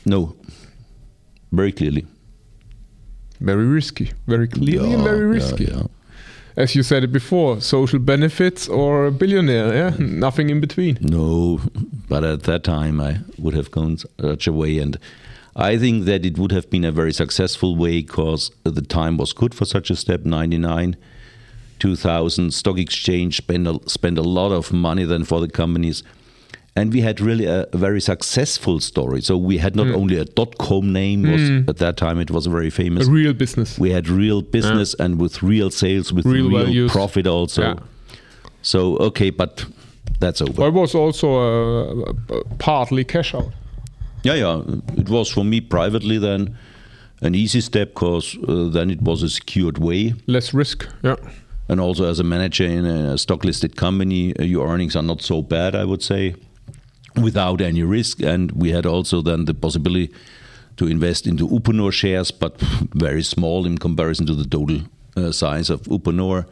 [0.06, 0.36] No.
[1.52, 2.06] Very clearly.
[3.40, 4.12] Very risky.
[4.28, 5.66] Very clearly yeah, and very risky.
[5.66, 5.84] Yeah, yeah.
[6.56, 9.96] As you said it before, social benefits or a billionaire, yeah?
[9.98, 11.00] Nothing in between.
[11.02, 11.60] No,
[12.08, 14.78] but at that time I would have gone such a way.
[14.78, 15.00] And
[15.56, 19.34] I think that it would have been a very successful way because the time was
[19.34, 20.96] good for such a step, 99.
[21.80, 26.02] 2000 stock exchange spent a, spent a lot of money then for the companies
[26.76, 29.22] and we had really a, a, very successful story.
[29.22, 29.96] So we had not mm.
[29.96, 31.24] only a dot com name.
[31.24, 31.70] Was, mm.
[31.70, 33.08] At that time, it was a very famous.
[33.08, 33.78] A real business.
[33.78, 35.06] We had real business yeah.
[35.06, 37.62] and with real sales, with real, real profit also.
[37.62, 37.76] Yeah.
[38.62, 39.66] So okay, but
[40.20, 40.54] that's over.
[40.54, 43.52] But it was also a, a partly cash out.
[44.24, 44.62] Yeah, yeah.
[44.98, 46.58] It was for me privately then
[47.22, 50.14] an easy step because uh, then it was a secured way.
[50.28, 50.88] Less risk.
[51.04, 51.16] Yeah.
[51.70, 55.22] And also as a manager in a stock listed company, uh, your earnings are not
[55.22, 56.36] so bad, I would say
[57.22, 58.22] without any risk.
[58.22, 60.14] And we had also then the possibility
[60.78, 62.60] to invest into Uponor shares, but
[62.96, 64.82] very small in comparison to the total
[65.16, 66.46] uh, size of Uponor.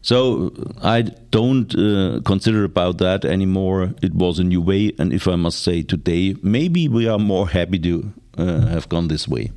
[0.00, 3.94] So I don't uh, consider about that anymore.
[4.00, 7.48] It was a new way, and if I must say today, maybe we are more
[7.48, 9.50] happy to uh, have gone this way.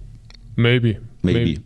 [0.58, 1.40] Maybe, maybe.
[1.40, 1.64] maybe.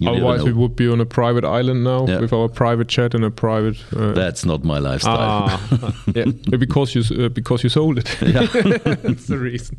[0.00, 2.18] You Otherwise, we would be on a private island now yeah.
[2.18, 3.76] with our private chat and a private.
[3.94, 5.18] Uh, That's not my lifestyle.
[5.20, 6.24] Ah, yeah,
[6.58, 8.20] because you uh, because you sold it.
[8.20, 8.46] Yeah.
[9.02, 9.76] That's the reason.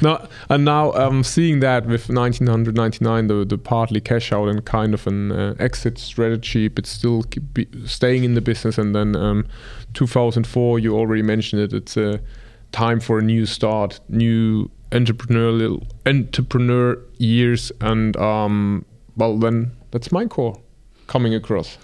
[0.00, 4.94] Now and now um, seeing that with 1999, the the partly cash out and kind
[4.94, 7.24] of an uh, exit strategy, but still
[7.84, 8.78] staying in the business.
[8.78, 9.46] And then um,
[9.94, 11.72] 2004, you already mentioned it.
[11.72, 12.20] It's a
[12.70, 18.84] time for a new start, new entrepreneurial entrepreneur years and um,
[19.18, 20.60] well then That's Maincor
[21.06, 21.78] coming across.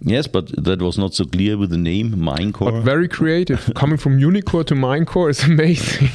[0.00, 2.70] Yes, but that was not so clear with the name Maincor.
[2.70, 3.72] But very creative.
[3.74, 6.08] Coming from Unicor to Maincor is amazing.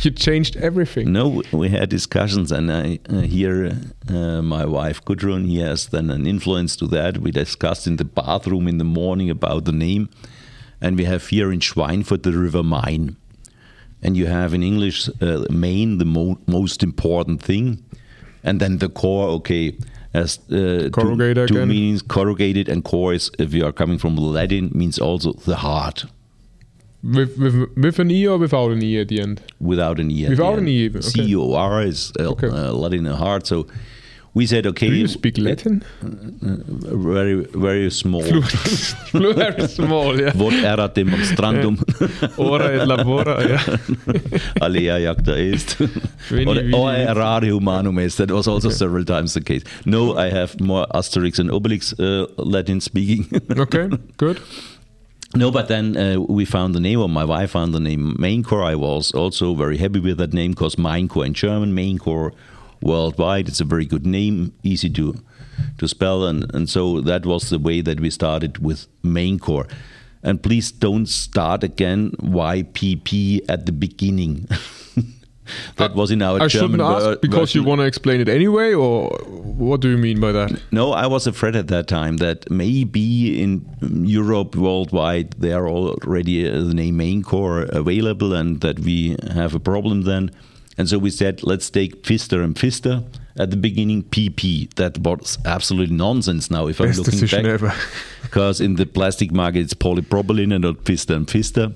[0.00, 1.12] you changed everything.
[1.12, 5.46] No, we had discussions, and I uh, hear uh, my wife Gudrun.
[5.46, 7.18] He has then an influence to that.
[7.18, 10.08] We discussed in the bathroom in the morning about the name,
[10.80, 13.16] and we have here in Schweinfurt the River Main,
[14.02, 17.84] and you have in English uh, Main the mo most important thing,
[18.42, 19.28] and then the core.
[19.28, 19.76] Okay,
[20.14, 24.16] as uh, corrugated two, two meanings corrugated and core is if you are coming from
[24.16, 26.04] Latin means also the heart.
[27.02, 29.42] With, with, with an E or without an E at the end?
[29.58, 30.28] Without an E.
[30.28, 30.88] Without an E.
[30.88, 31.00] Okay.
[31.00, 32.46] C O R is uh, okay.
[32.46, 33.46] uh, Latin heart.
[33.46, 33.66] So
[34.34, 34.88] we said, okay.
[34.88, 35.82] Do you speak Latin?
[36.02, 36.56] Uh,
[36.96, 38.22] very, very small.
[38.22, 40.32] very small, yeah.
[40.32, 41.76] Vot erat demonstrandum.
[42.38, 44.62] Ora et labora, yeah.
[44.62, 45.80] Alea jacta est.
[45.80, 48.16] or errare humanum est.
[48.16, 48.76] That was also okay.
[48.76, 49.64] several times the case.
[49.84, 53.28] No, I have more Asterix and Obelix uh, Latin speaking.
[53.50, 54.40] okay, good.
[55.34, 58.64] No, but then uh, we found the name, or my wife found the name Maincor.
[58.64, 62.32] I was also very happy with that name because Maincor in German, Maincor
[62.82, 63.48] worldwide.
[63.48, 65.14] It's a very good name, easy to
[65.78, 69.70] to spell, and and so that was the way that we started with Maincor.
[70.22, 74.46] And please don't start again YPP at the beginning.
[75.76, 77.62] that was in our I German shouldn't ask because version.
[77.62, 80.62] you want to explain it anyway, or what do you mean by that?
[80.70, 86.48] No, I was afraid at that time that maybe in Europe, worldwide, there are already
[86.48, 90.30] uh, the name Maincor available, and that we have a problem then.
[90.78, 93.02] And so we said, let's take Pfister and Pfister
[93.36, 94.72] at the beginning, PP.
[94.74, 97.52] That was absolutely nonsense now if Best I'm looking decision back.
[97.52, 97.74] ever.
[98.22, 101.72] because in the plastic market, it's polypropylene and not Pfister and Pfister.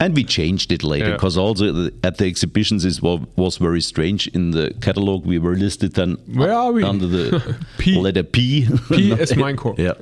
[0.00, 1.12] And we changed it later Yeah.
[1.12, 4.26] because also the, at the exhibitions it was, was very strange.
[4.28, 6.82] In the catalog, we were listed then Where are we?
[6.82, 8.00] under the P.
[8.00, 8.66] letter P.
[8.88, 9.78] P as Maincor.
[9.78, 9.94] Yeah.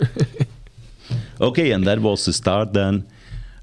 [1.40, 3.07] okay, and that was the start then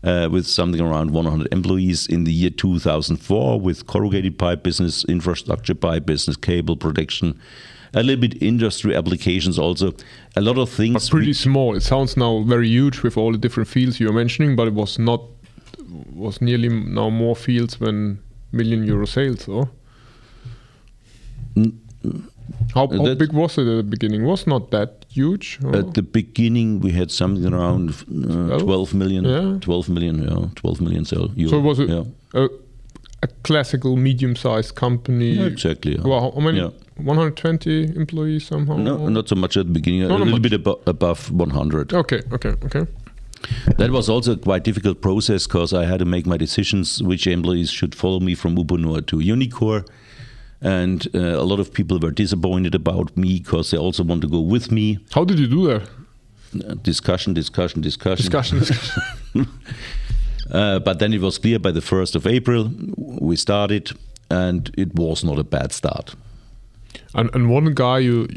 [0.03, 5.75] uh, with something around 100 employees in the year 2004 with corrugated pipe business, infrastructure
[5.75, 7.39] pipe business, cable protection,
[7.93, 9.93] a little bit industry applications also.
[10.35, 11.09] A lot of things.
[11.09, 11.75] Pretty small.
[11.75, 14.99] It sounds now very huge with all the different fields you're mentioning, but it was
[14.99, 15.21] not
[16.13, 18.19] was nearly now more fields than
[18.51, 19.69] million euro sales, or
[22.73, 24.23] how, how big was it at the beginning?
[24.25, 25.59] Was not that huge.
[25.63, 29.25] or- At the beginning, we had something around uh, 12 million.
[29.25, 29.57] Yeah.
[29.61, 31.29] 12 million, yeah, 12 million so
[31.59, 32.47] was it Yeah, a,
[33.23, 35.31] a classical medium-sized company?
[35.31, 35.95] Yeah, exactly.
[35.95, 36.01] yeah.
[36.03, 36.59] Well, how many?
[36.59, 36.69] Yeah.
[36.97, 38.77] 120 employees somehow.
[38.77, 40.01] No, not so much at the beginning.
[40.07, 40.41] No, a little much.
[40.41, 41.93] bit abo- above 100.
[41.93, 42.85] Okay, okay, okay.
[43.77, 47.27] That was also a quite difficult process because I had to make my decisions which
[47.27, 49.85] employees should follow me from Uponor to Unicor.
[50.61, 54.27] And uh, a lot of people were disappointed about me because they also want to
[54.27, 54.99] go with me.
[55.13, 55.89] How did you do that?
[56.67, 58.23] Uh, discussion, discussion, discussion.
[58.25, 58.59] Discussion.
[58.59, 59.47] discussion.
[60.51, 63.91] Uh, but then it was clear by the 1st of April, we started,
[64.29, 66.15] and it was not a bad start.
[67.13, 68.27] and, and one guy you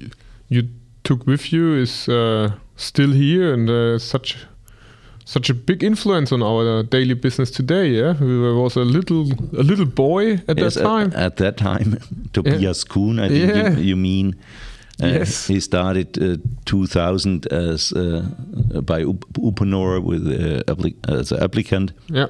[0.49, 0.69] you
[1.05, 4.37] took with you is uh, still here and uh, such
[5.25, 7.89] such a big influence on our daily business today.
[7.89, 9.23] Yeah, he was a little
[9.59, 11.13] a little boy at Yes, that time.
[11.13, 11.99] At, at that time,
[12.33, 13.71] Tobias Kuhn, I think Yeah.
[13.79, 14.35] you, you mean.
[15.03, 15.47] Uh, Yes.
[15.49, 18.21] He started uh, 2000 as uh,
[18.85, 22.27] by Up- Uponor with uh, appli- as an applicant yeah,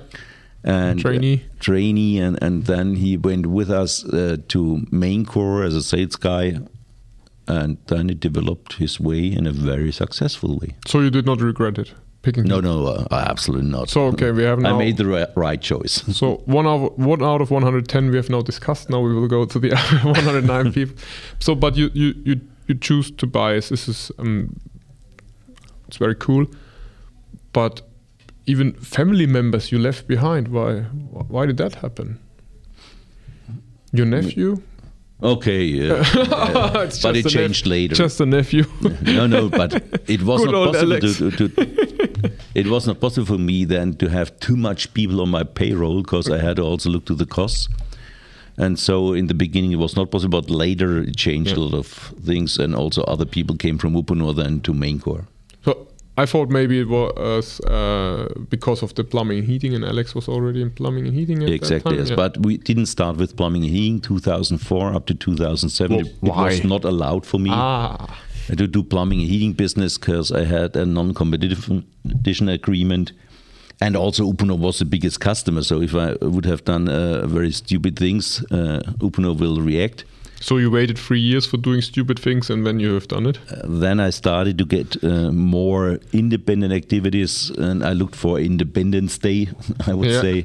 [0.63, 1.43] and Trainee.
[1.59, 6.61] trainee, and, and then he went with us uh, to Maincor as a sales guy,
[7.49, 10.77] and then he developed his way in a very successful way.
[10.87, 12.45] so you did not regret it picking.
[12.45, 13.89] No, no, uh, absolutely not.
[13.89, 16.03] So okay, we have not I made the ri- right choice.
[16.17, 18.91] so one out one out of 110 we have now discussed.
[18.91, 19.71] Now we will go to the
[20.03, 20.97] 109 people.
[21.39, 23.69] So, but you you you you choose Tobias.
[23.69, 24.57] This is um,
[25.89, 26.47] it's very cool.
[27.53, 27.83] But
[28.47, 30.49] even family members you left behind.
[30.49, 30.83] Why
[31.29, 32.19] why did that happen?
[33.93, 34.63] Your nephew?
[35.23, 36.03] Okay, yeah.
[36.15, 36.91] yeah.
[37.03, 37.95] But it changed nep- later.
[37.95, 38.65] Just a nephew.
[39.03, 39.75] no, no, but
[40.09, 43.95] it was Good not possible to, to, to it was not possible for me then
[43.95, 47.15] to have too much people on my payroll because I had to also look to
[47.15, 47.69] the costs.
[48.57, 51.75] And so in the beginning it was not possible, but later it changed a lot
[51.75, 51.87] of
[52.25, 55.27] things, and also other people came from Uponor then to Maincor.
[55.65, 55.87] so
[56.23, 60.29] I thought maybe it was uh, because of the plumbing and heating, and Alex was
[60.29, 61.43] already in plumbing and heating.
[61.43, 62.11] At Exactly, yes.
[62.11, 62.17] yeah.
[62.17, 65.97] But we didn't start with plumbing and heating 2004 up to 2007.
[65.97, 67.51] Well, it, it was not allowed for me.
[67.53, 68.07] ah,
[68.49, 73.13] to do plumbing and heating business because I had a non-competition agreement,
[73.81, 75.63] and also Uponor was the biggest customer.
[75.63, 80.05] So if I would have done uh, very stupid things, uh, Uponor will react.
[80.43, 83.39] So you waited three years for doing stupid things, and then you have done it.
[83.51, 89.19] Uh, then I started to get uh, more independent activities, and I looked for Independence
[89.19, 89.49] Day,
[89.87, 90.21] I would Yeah.
[90.23, 90.45] say.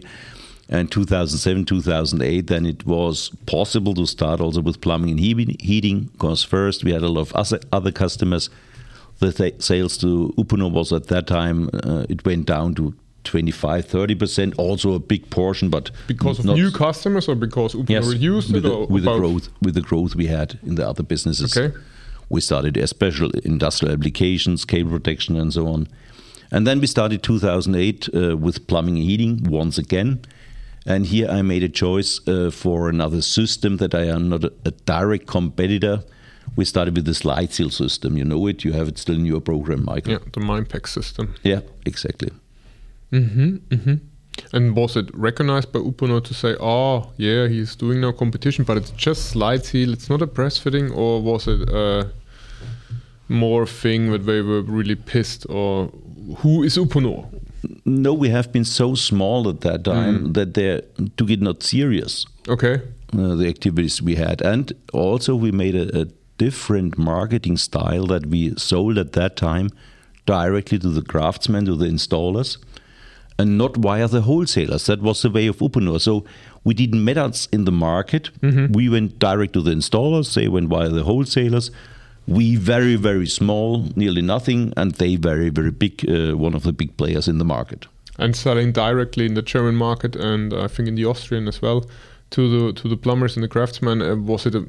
[0.67, 6.09] And 2007, 2008, then it was possible to start also with plumbing and heating- heating.
[6.13, 8.49] Because first we had a lot of other- other customers.
[9.19, 12.93] The th- sales to Uponor was at that time uh, it went down to
[13.25, 14.53] 25, 30 percent.
[14.57, 18.69] Also a big portion, but Because of new customers, or because Uponor reduced with it,
[18.69, 21.57] the, with the growth with the growth we had in the other businesses.
[21.57, 21.75] Okay.
[22.29, 25.87] We started a special industrial applications, cable protection, and so on.
[26.51, 30.19] And then we started 2008 uh, with plumbing and heating once again.
[30.85, 34.53] And here I made a choice uh, for another system that I am not a,
[34.65, 36.03] a direct competitor.
[36.55, 38.17] We started with the slide seal system.
[38.17, 38.63] You know it.
[38.63, 40.13] You have it still in your program, Michael.
[40.13, 41.35] Yeah, the Mindpack system.
[41.43, 42.29] Yeah, exactly.
[43.11, 43.95] Mm-hmm, mm-hmm.
[44.53, 48.77] And was it recognized by Uponor to say, oh, yeah, he's doing no competition, but
[48.77, 52.07] it's just slide seal, it's not a press fitting, or was it uh, a
[53.29, 55.87] more thing that they were really pissed, or
[56.37, 57.25] who is Uponor?
[57.85, 59.93] No, we have been so small at that mm.
[59.93, 60.81] time that they
[61.17, 62.25] took it not serious.
[62.47, 62.81] Okay.
[63.13, 64.41] uh, the activities we had.
[64.41, 66.05] And also, we made a, a
[66.37, 69.69] different marketing style that we sold at that time
[70.25, 72.57] directly to the craftsmen, to the installers,
[73.37, 74.85] and not via the wholesalers.
[74.85, 75.99] That was the way of Uponor.
[75.99, 76.23] So
[76.63, 78.29] we didn't met us in the market.
[78.73, 80.33] We went direct to the installers.
[80.33, 81.71] They went via the wholesalers.
[82.27, 86.09] We very very small, nearly nothing, and they very very big.
[86.09, 87.87] Uh, one of the big players in the market.
[88.17, 91.85] And selling directly in the German market and I think in the Austrian as well
[92.31, 94.01] to the to the plumbers and the craftsmen.
[94.01, 94.65] Uh, was it a,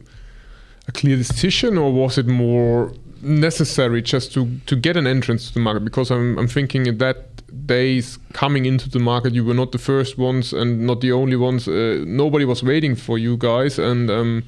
[0.89, 2.93] a clear decision, or was it more
[3.23, 5.85] necessary just to to get an entrance to the market?
[5.85, 7.36] Because I'm I'm thinking in that
[7.67, 11.37] days coming into the market, you were not the first ones and not the only
[11.37, 11.69] ones.
[11.69, 14.45] Uh, nobody was waiting for you guys, and um,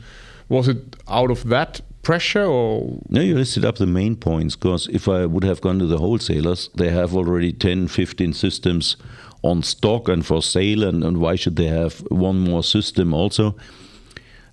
[0.49, 4.89] was it out of that pressure or No, you listed up the main points because
[4.89, 8.97] if I would have gone to the wholesalers, they have already 10, 15 systems
[9.43, 13.55] on stock and for sale, and, and why should they have one more system also?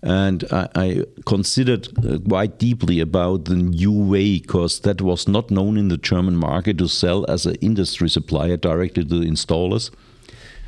[0.05, 5.49] And I, I considered uh, quite deeply about the new way because that was not
[5.49, 9.89] known in the German market to sell as an industry supplier directly to the installers.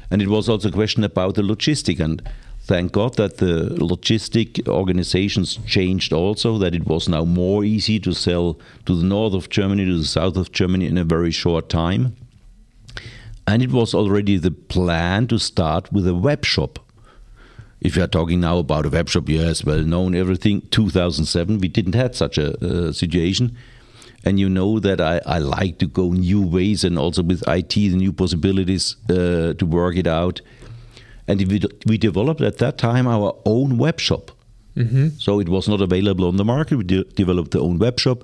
[0.10, 2.00] And it was also a question about the logistic.
[2.00, 2.28] And
[2.62, 8.14] thank God that the logistic organizations changed also, that it was now more easy to
[8.14, 8.58] sell
[8.88, 12.16] to the north of Germany, to the south of Germany in a very short time.
[13.46, 16.80] And it was already the plan to start with a web shop.
[17.80, 20.62] If you are talking now about a web shop, yes, well known, everything.
[20.72, 23.56] 2007, we didn't have such a uh, situation.
[24.24, 27.70] And you know that I, I like to go new ways and also with IT,
[27.70, 30.42] the new possibilities uh, to work it out.
[31.28, 34.32] And we, we developed at that time our own web shop.
[35.18, 36.78] So it was not available on the market.
[36.78, 38.24] We de- developed the own web shop.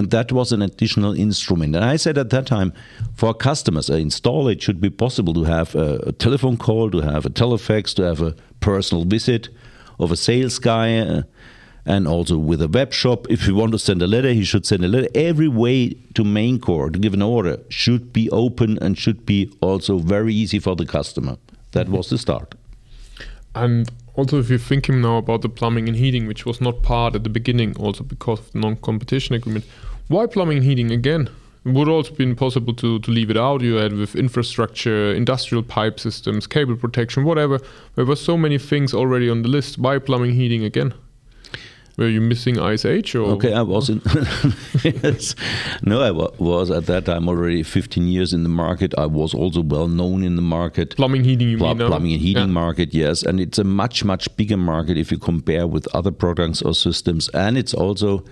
[0.00, 1.76] And that was an additional instrument.
[1.76, 2.72] And I said at that time,
[3.14, 7.26] for customers, an installer, it should be possible to have a, telephone call, to have
[7.26, 9.50] a telefax, to have a personal visit
[9.98, 11.24] of a sales guy, uh,
[11.84, 13.26] and also with a web shop.
[13.28, 15.08] If you want to send a letter, he should send a letter.
[15.14, 19.98] Every way to Maincor to give an order should be open and should be also
[19.98, 21.36] very easy for the customer.
[21.72, 22.54] That was the start.
[23.54, 27.14] And also, if you're thinking now about the plumbing and heating, which was not part
[27.14, 29.66] at the beginning, also because of the non-competition agreement,
[30.10, 31.28] why plumbing and heating again?
[31.64, 33.60] It would also been possible to, to leave it out.
[33.60, 37.58] You had with infrastructure, industrial pipe systems, cable protection, whatever.
[37.96, 39.78] There were so many things already on the list.
[39.78, 40.94] Why plumbing heating again?
[41.98, 44.00] Were you missing ISH or Okay, I was in.
[44.84, 45.34] yes.
[45.82, 48.94] No, I wa- was at that time already 15 years in the market.
[48.96, 50.96] I was also well known in the market.
[50.96, 51.50] plumbing heating?
[51.50, 51.88] You Pl- mean now?
[51.88, 52.62] plumbing and heating Yeah.
[52.64, 56.62] market, yes, and it's a much much bigger market if you compare with other products
[56.62, 58.24] or systems, and it's also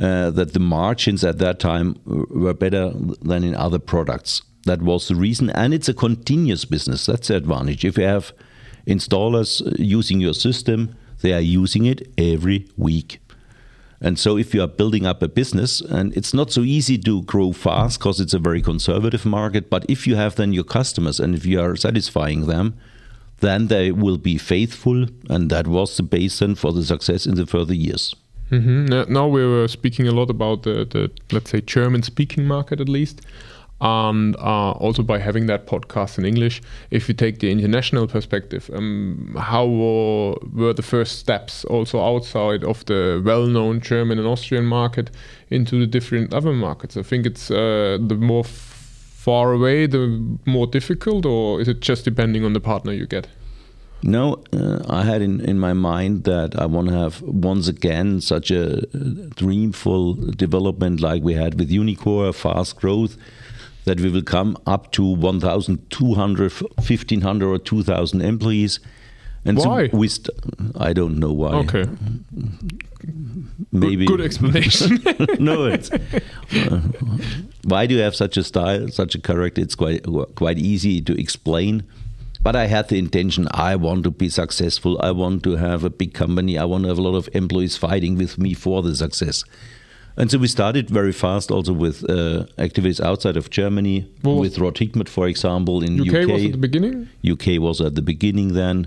[0.00, 2.90] uh, that the margins at that time were better
[3.20, 4.42] than in other products.
[4.64, 7.06] That was the reason, and it's a continuous business.
[7.06, 7.84] That's the advantage.
[7.84, 8.32] If you have
[8.86, 13.20] installers uh, using your system, they are using it every week.
[14.02, 17.22] And so, if you are building up a business, and it's not so easy to
[17.22, 21.20] grow fast because it's a very conservative market, but if you have then your customers
[21.20, 22.78] and if you are satisfying them,
[23.40, 27.46] then they will be faithful, and that was the basis for the success in the
[27.46, 28.14] further years.
[28.50, 32.80] Hmm Now, we were speaking a lot about the, the let's say German speaking market
[32.80, 33.20] at least,
[33.80, 36.60] and uh, also by having that podcast in English.
[36.90, 42.64] If you take the international perspective, um, how were, were the first steps also outside
[42.64, 45.10] of the well-known German and Austrian market
[45.48, 46.96] into the different other markets?
[46.96, 48.50] I think it's uh, the more f-
[49.16, 53.28] far away, the more difficult, or is it just depending on the partner you get?
[54.02, 58.20] No, uh, I had in, in my mind that I want to have once again
[58.20, 58.86] such a
[59.36, 63.16] dreamful development like we had with Unicor, fast growth,
[63.84, 68.80] that we will come up to 1,200, 1,500 or 2,000 employees.
[69.44, 69.88] And why?
[69.88, 70.10] So we
[70.78, 71.54] I don't know why.
[71.54, 71.86] Okay.
[73.72, 75.02] Maybe good, good explanation.
[75.38, 76.80] no, it's uh,
[77.64, 79.62] why do you have such a style, such a character?
[79.62, 81.84] It's quite quite easy to explain.
[82.42, 84.98] But I had the intention I want to be successful.
[85.02, 86.56] I want to have a big company.
[86.56, 89.44] I want to have a lot of employees fighting with me for the success.
[90.16, 94.78] And so we started very fast also with uh, activities outside of Germany, with Rod
[95.08, 96.08] for example, in UK.
[96.08, 97.08] UK was at the beginning?
[97.30, 98.86] UK was at the beginning then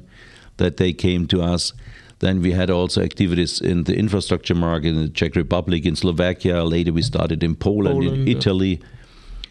[0.58, 1.74] that they came to us.
[2.20, 6.64] Then we had also activities in the infrastructure market in the Czech Republic, in Slovakia.
[6.64, 8.80] Later we started in Poland, Poland in Italy,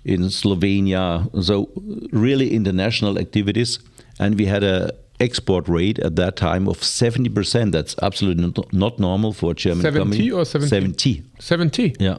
[0.04, 0.14] yeah.
[0.14, 1.28] in Slovenia.
[1.42, 1.68] So
[2.12, 3.78] really international activities
[4.18, 7.72] and we had a export rate at that time of 70%.
[7.72, 10.30] That's absolutely not, not normal for a German 70 company.
[10.30, 10.68] or 70?
[10.68, 11.22] 70.
[11.38, 11.94] 70?
[12.00, 12.18] Yeah.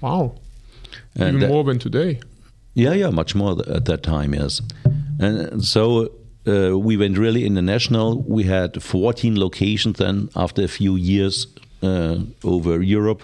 [0.00, 0.34] Wow.
[1.14, 2.20] And Even that, more than today.
[2.74, 4.60] Yeah, yeah, much more at that time, yes.
[5.20, 6.10] And so
[6.46, 8.22] uh, we went really international.
[8.22, 11.46] We had 14 locations then after a few years
[11.82, 13.22] uh, over Europe.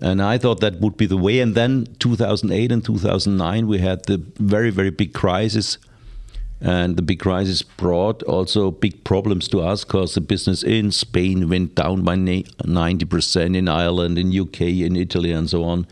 [0.00, 1.40] And I thought that would be the way.
[1.40, 5.78] And then 2008 and 2009, we had the very, very big crisis
[6.62, 11.48] and the big crisis brought also big problems to us because the business in Spain
[11.48, 15.88] went down by 90%, in Ireland, in UK, in Italy, and so on.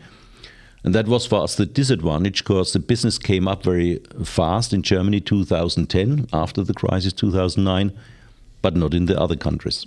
[0.85, 4.81] And that was for us the disadvantage because the business came up very fast in
[4.81, 7.91] Germany 2010 after the crisis 2009,
[8.61, 9.85] but not in the other countries.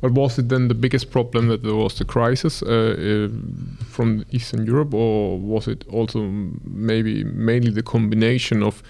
[0.00, 4.26] But was it then the biggest problem that there was the crisis uh, uh, from
[4.32, 6.20] Eastern Europe, or was it also
[6.64, 8.82] maybe mainly the combination of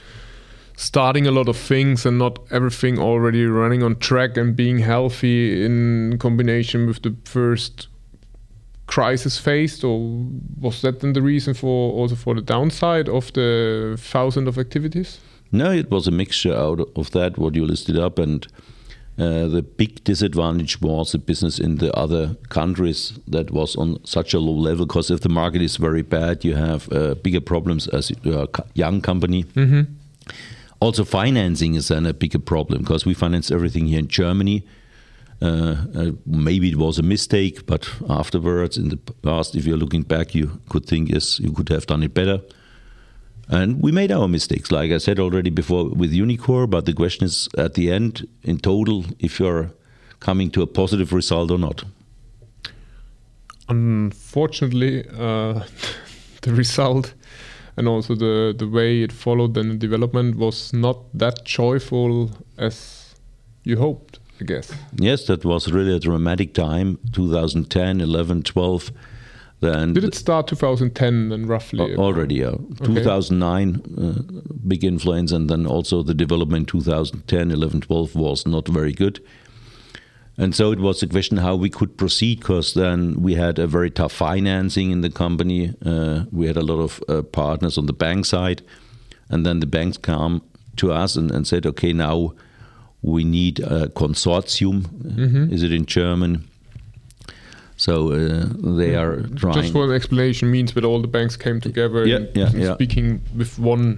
[0.76, 5.64] starting a lot of things and not everything already running on track and being healthy
[5.64, 7.88] in combination with the first
[8.86, 9.98] crisis faced or
[10.60, 15.18] was that then the reason for also for the downside of the thousand of activities
[15.50, 18.46] no it was a mixture out of that what you listed up and
[19.18, 24.34] uh, the big disadvantage was the business in the other countries that was on such
[24.34, 27.88] a low level because if the market is very bad you have uh, bigger problems
[27.88, 29.86] as a young company mm -hmm.
[30.80, 34.62] Also, financing is then a bigger problem because we finance everything here in Germany.
[35.40, 40.02] Uh, uh, maybe it was a mistake, but afterwards, in the past, if you're looking
[40.02, 42.40] back, you could think, yes, you could have done it better.
[43.48, 46.68] And we made our mistakes, like I said already before with Unicor.
[46.68, 49.70] But the question is, at the end, in total, if you're
[50.20, 51.84] coming to a positive result or not.
[53.68, 55.64] Unfortunately, uh,
[56.42, 57.14] the result
[57.76, 63.14] and also the the way it followed and the development was not that joyful as
[63.64, 64.72] you hoped i guess.
[64.98, 68.90] Yes that was really a dramatic time 2010 11 12
[69.60, 71.96] then did it start 2010 then roughly?
[71.96, 72.48] Already yeah.
[72.48, 72.86] Okay.
[72.86, 74.22] 2009 uh,
[74.68, 79.20] big influence and then also the development 2010 11 12 was not very good
[80.38, 83.66] and so it was a question how we could proceed because then we had a
[83.66, 85.72] very tough financing in the company.
[85.84, 88.62] Uh, we had a lot of uh, partners on the bank side.
[89.30, 90.42] And then the banks come
[90.76, 92.34] to us and, and said, okay, now
[93.00, 94.84] we need a consortium.
[95.02, 95.52] Mm -hmm.
[95.52, 96.44] Is it in German?
[97.76, 99.62] So uh, they are trying.
[99.62, 103.20] Just for an explanation means that all the banks came together yeah, yeah, and speaking
[103.36, 103.96] with one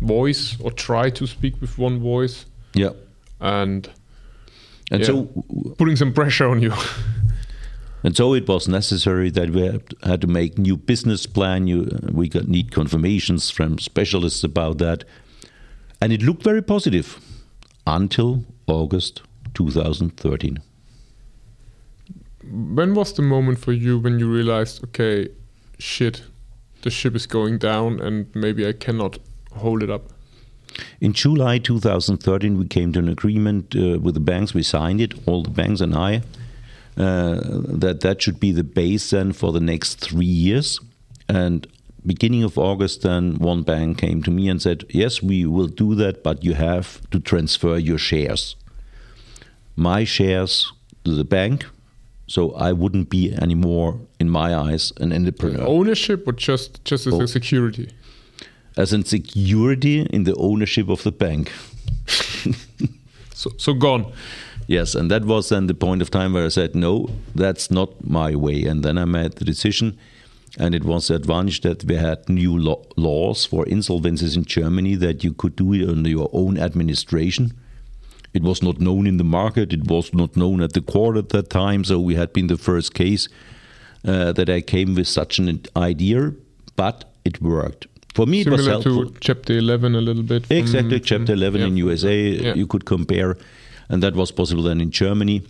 [0.00, 2.46] voice or try to speak with one voice.
[2.72, 2.92] Yeah.
[3.38, 3.88] And
[4.92, 5.06] and yeah.
[5.06, 5.24] so
[5.78, 6.72] putting some pressure on you.
[8.04, 11.66] and so it was necessary that we had to make new business plan.
[11.66, 15.04] You, uh, we got need confirmations from specialists about that,
[16.00, 17.18] and it looked very positive
[17.86, 19.22] until August
[19.54, 20.60] 2013.
[22.50, 25.28] When was the moment for you when you realized, okay,
[25.78, 26.22] shit,
[26.82, 29.18] the ship is going down, and maybe I cannot
[29.54, 30.11] hold it up?
[31.00, 34.54] In July 2013, we came to an agreement uh, with the banks.
[34.54, 36.22] We signed it, all the banks and I,
[36.96, 40.80] uh, that that should be the base then for the next three years.
[41.28, 41.66] And
[42.04, 45.94] beginning of August, then one bank came to me and said, "Yes, we will do
[45.94, 48.56] that, but you have to transfer your shares,
[49.76, 50.72] my shares
[51.04, 51.66] to the bank."
[52.26, 55.66] So I wouldn't be anymore, in my eyes, an entrepreneur.
[55.66, 57.22] Ownership, or just just as oh.
[57.22, 57.88] a security
[58.76, 61.52] as a security in the ownership of the bank.
[63.34, 64.12] so, so gone.
[64.66, 68.04] Yes, and that was then the point of time where I said, no, that's not
[68.04, 68.64] my way.
[68.64, 69.98] And then I made the decision,
[70.58, 74.94] and it was the advantage that we had new lo laws for insolvencies in Germany
[74.96, 77.52] that you could do it under your own administration.
[78.32, 79.72] It was not known in the market.
[79.72, 81.84] It was not known at the court at that time.
[81.84, 83.28] So we had been the first case
[84.06, 86.32] uh, that I came with such an idea,
[86.76, 87.88] but it worked.
[88.14, 89.06] For me, Similar it was helpful.
[89.10, 90.44] to Chapter 11 a little bit.
[90.50, 92.54] Exactly, from- Chapter 11 yeah, in USA, Yeah.
[92.54, 93.36] you could compare,
[93.88, 95.42] and that was possible then in Germany.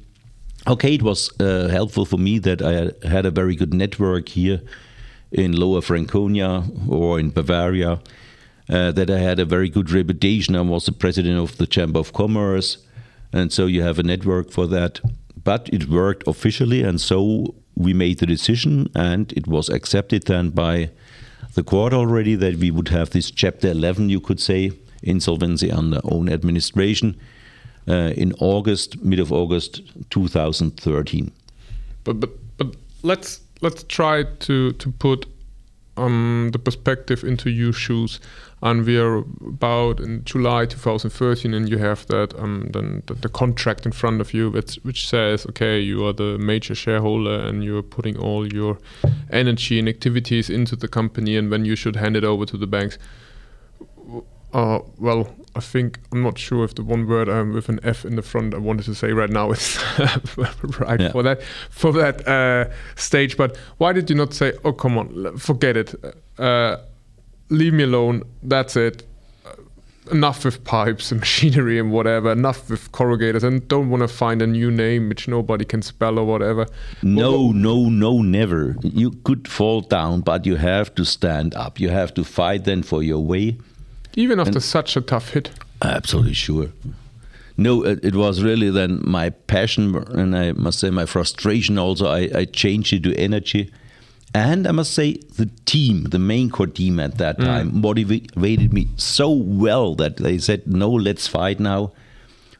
[0.68, 4.60] Okay, it was uh, helpful for me that I had a very good network here
[5.32, 7.98] in Lower Franconia or in Bavaria,
[8.68, 10.54] uh, that I had a very good reputation.
[10.54, 12.78] I was the president of the Chamber of Commerce,
[13.32, 15.00] and so you have a network for that.
[15.42, 20.50] But it worked officially, and so we made the decision, and it was accepted then
[20.50, 20.90] by
[21.54, 24.72] the court already that we would have this Chapter 11, you could say,
[25.02, 27.18] insolvency under own administration
[27.88, 31.32] uh, in August, mid of August 2013.
[32.04, 35.26] but but but let's let's try to to put
[35.96, 38.20] um the perspective into your shoes.
[38.64, 43.28] And we are about in july 2013 and you have that um then the, the
[43.28, 47.64] contract in front of you which which says okay you are the major shareholder and
[47.64, 48.78] you're putting all your
[49.30, 52.68] energy and activities into the company and when you should hand it over to the
[52.68, 52.98] banks
[54.52, 58.04] uh, well, I think I'm not sure if the one word um, with an F
[58.04, 59.78] in the front I wanted to say right now is
[60.80, 61.12] right Yeah.
[61.12, 63.36] for that for that uh, stage.
[63.36, 65.94] But why did you not say, "Oh, come on, forget it,
[66.38, 66.76] uh,
[67.50, 68.22] leave me alone.
[68.42, 69.02] That's it.
[70.10, 72.32] Enough with pipes and machinery and whatever.
[72.32, 76.18] Enough with corrugators, and don't want to find a new name which nobody can spell
[76.18, 76.66] or whatever."
[77.02, 78.76] No, no, no, never.
[78.82, 81.78] You could fall down, but you have to stand up.
[81.78, 83.58] You have to fight then for your way.
[84.16, 85.50] Even after such a tough hit.
[85.80, 86.68] Absolutely sure.
[87.56, 92.06] No, it, it was really then my passion, and I must say my frustration also.
[92.06, 93.72] I, I changed it to energy.
[94.34, 99.30] And I must say, the team, the Maincor team at that time, motivated me so
[99.30, 101.92] well that they said, no, let's fight now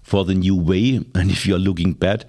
[0.03, 1.01] for the new way.
[1.15, 2.27] And if you're looking bad,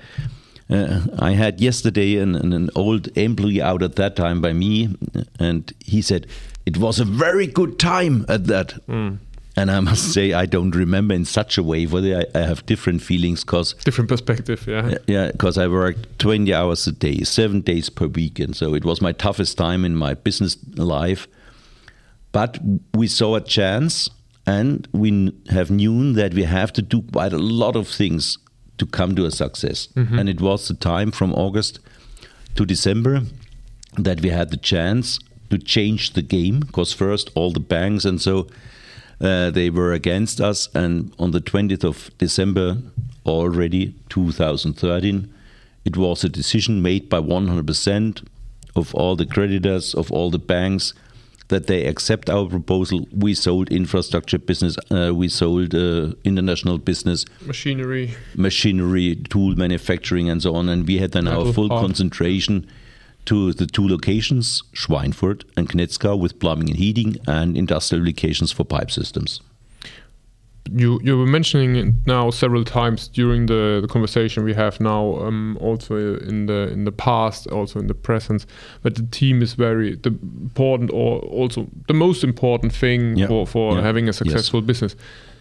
[0.69, 4.95] uh, I had yesterday an, an old employee out at that time by me,
[5.39, 6.25] and he said,
[6.65, 8.73] it was a very good time at that.
[8.87, 9.15] Hmm.
[9.55, 12.65] And I must say, I don't remember in such a way, whether I, I have
[12.65, 14.95] different feelings because Different perspective, yeah.
[15.05, 18.39] yeah, because I worked 20 hours a day, seven days per week.
[18.39, 21.27] And so it was my toughest time in my business life.
[22.31, 22.57] But
[22.95, 24.09] we saw a chance
[24.47, 28.39] and we have known that we have to do quite a lot of things
[28.79, 29.87] to come to a success.
[29.95, 30.17] Mm-hmm.
[30.17, 31.79] And it was the time from August
[32.55, 33.21] to December
[33.97, 35.19] that we had the chance
[35.53, 38.47] to change the game because first all the banks and so
[39.21, 42.77] uh, they were against us and on the 20th of december
[43.25, 45.31] already 2013
[45.85, 48.27] it was a decision made by 100%
[48.75, 50.93] of all the creditors of all the banks
[51.49, 57.25] that they accept our proposal we sold infrastructure business uh, we sold uh, international business
[57.45, 58.15] Machinery.
[58.35, 60.69] machinery, tool manufacturing, and so on.
[60.69, 61.81] And we had then our full part.
[61.81, 62.65] concentration
[63.25, 68.63] to the two locations, Schweinfurt and Knetzgau, with plumbing and heating, and industrial locations for
[68.65, 69.41] pipe systems.
[70.71, 75.15] you you were mentioning it now several times during the, the conversation we have now
[75.19, 75.95] um, also
[76.29, 78.45] in the in the past also in the present
[78.81, 80.09] but the team is very the
[80.41, 84.17] important or also the most important thing Yeah, for, for yeah, having a yes.
[84.17, 85.32] successful business W-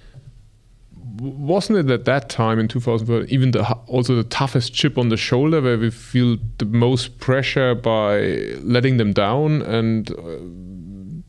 [1.21, 5.17] wasn't it at that time in 2012 even the also the toughest chip on the
[5.17, 8.21] shoulder where we feel the most pressure by
[8.63, 10.39] letting them down and uh,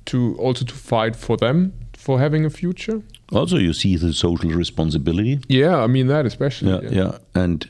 [0.06, 4.52] to also to fight for them for having a future Also, you see the social
[4.52, 5.40] responsibility.
[5.50, 6.72] yeah, I mean that especially.
[6.72, 7.18] Yeah, yeah.
[7.44, 7.66] And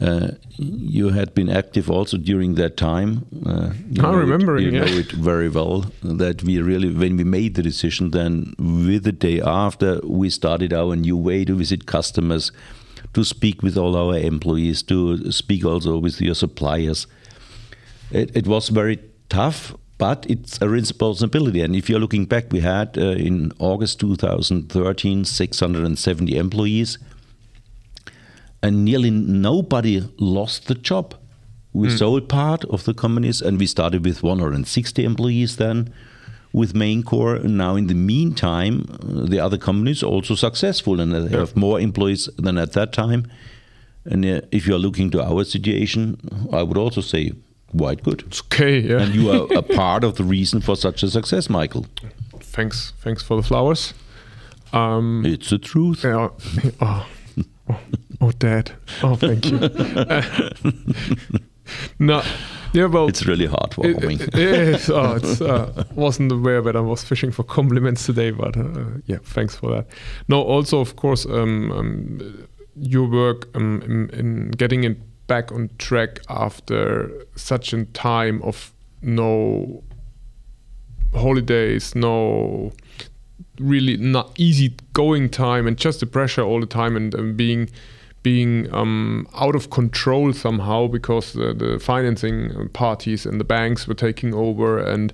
[0.00, 0.28] uh,
[0.58, 3.24] you had been active also during that time.
[3.46, 4.28] Uh, you I'm know it-
[4.64, 5.86] you know it very well.
[6.02, 10.72] That we really, when we made the decision, then with the day after, we started
[10.72, 12.52] our new way to visit customers,
[13.14, 17.06] to speak with all our employees, to speak also with your suppliers.
[18.10, 21.62] It, it was very tough, but it's a responsibility.
[21.62, 26.98] And if you're looking back, we had uh, in August 2013 670 employees
[28.62, 31.14] and nearly nobody lost the job.
[31.72, 35.92] We sold part of the companies, and we started with 160 employees then
[36.52, 37.44] with Maincor.
[37.44, 41.54] And now, in the meantime, uh, the other companies are also successful and they have
[41.54, 43.26] more employees than at that time.
[44.06, 46.16] And uh, if you are looking to our situation,
[46.50, 47.32] I would also say
[47.76, 48.22] quite good.
[48.26, 48.78] It's okay.
[48.78, 49.02] Yeah.
[49.02, 51.84] And you are a part of the reason for such a success, Michael.
[52.40, 52.94] thanks.
[53.02, 53.92] Thanks for the flowers.
[54.72, 56.04] Um, It's the truth.
[56.04, 56.28] yeah.
[56.80, 57.06] oh,
[58.20, 58.72] oh, Dad.
[59.02, 59.58] Oh, thank you.
[61.98, 62.22] no.
[62.72, 62.86] Yeah.
[62.86, 63.08] Well.
[63.08, 64.20] It's really It, heartwarming.
[64.20, 64.90] it is.
[64.90, 69.18] Oh, it's, uh, wasn't aware that I was fishing for compliments today, but uh, yeah,
[69.22, 69.86] thanks for that.
[70.28, 75.70] No, also of course, um, um, your work um, in, in getting it back on
[75.78, 79.82] track after such a time of no
[81.14, 82.72] holidays, no
[83.58, 87.70] really not easy going time, and just the pressure all the time, and, and being
[88.26, 93.94] being um, out of control somehow because the, the, financing parties and the banks were
[93.94, 95.12] taking over, and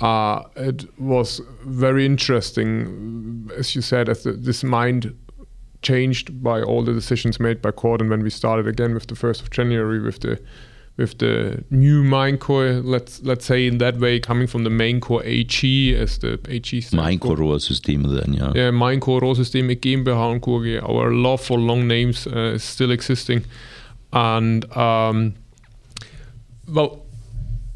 [0.00, 5.12] uh, it was very interesting, as you said, as the, this mind
[5.82, 9.16] changed by all the decisions made by court, and when we started again with the
[9.16, 10.40] first of January with the
[10.96, 15.96] with the new Maincor, let's let's say in that way, coming from the Maincor AG
[15.96, 18.52] as the AG Maincor Rohrsystem then, yeah.
[18.54, 20.82] Yeah, Maincor Rohrsysteme GmbH und KG.
[20.82, 23.44] Our love for long names uh, is still existing,
[24.12, 25.34] and um,
[26.68, 27.01] well,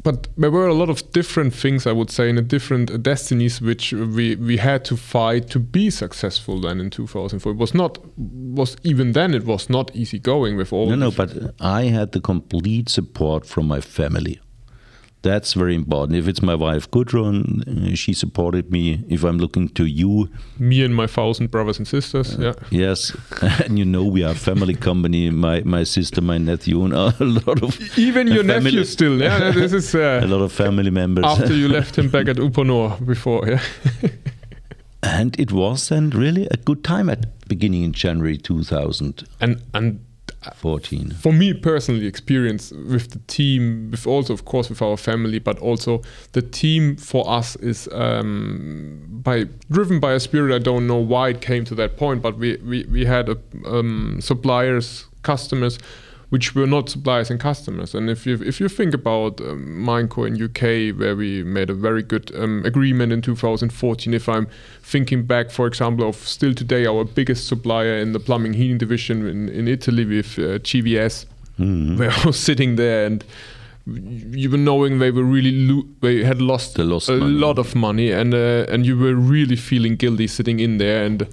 [0.07, 3.91] but there were a lot of different things I would say, and different destinies which
[3.91, 6.61] we we had to fight to be successful.
[6.61, 10.71] Then in 2004, it was not was even then it was not easy going with
[10.71, 10.89] all.
[10.89, 11.29] No, no, but
[11.59, 14.39] I had the complete support from my family.
[15.27, 16.17] That's very important.
[16.17, 19.03] If it's my wife Gudrun, she supported me.
[19.09, 22.53] If I'm looking to you, me and my thousand brothers and sisters, uh, yeah.
[22.71, 23.11] Yes,
[23.65, 25.29] and you know we are a family company.
[25.29, 29.19] My my sister, my nephew, and a lot of even your family, nephew still.
[29.19, 31.25] Yeah, this is uh, a lot of family members.
[31.25, 33.61] After you left him back at Uponor before, yeah.
[35.03, 39.27] and it was then really a good time at beginning in January 2000.
[39.41, 39.99] And and
[40.55, 45.39] 14 for me personally experience with the team with also of course with our family
[45.39, 46.01] but also
[46.33, 50.55] the team for us is um, by driven by a spirit.
[50.55, 53.37] I don't know why it came to that point but we we, we had a,
[53.65, 55.79] um, suppliers customers
[56.29, 57.95] which were not suppliers and customers.
[57.95, 61.73] And if you if you think about um, Maincor in UK, where we made a
[61.73, 64.47] very good um, agreement in 2014, if I'm
[64.81, 69.25] thinking back, for example, of still today our biggest supplier in the plumbing heating division
[69.27, 71.25] in, in Italy with uh, GVS,
[71.57, 71.97] mm-hmm.
[71.97, 73.23] where I was sitting there and
[73.87, 77.31] you were knowing they were really lo- they had lost, lost a money.
[77.31, 81.27] lot of money and uh, and you were really feeling guilty sitting in there and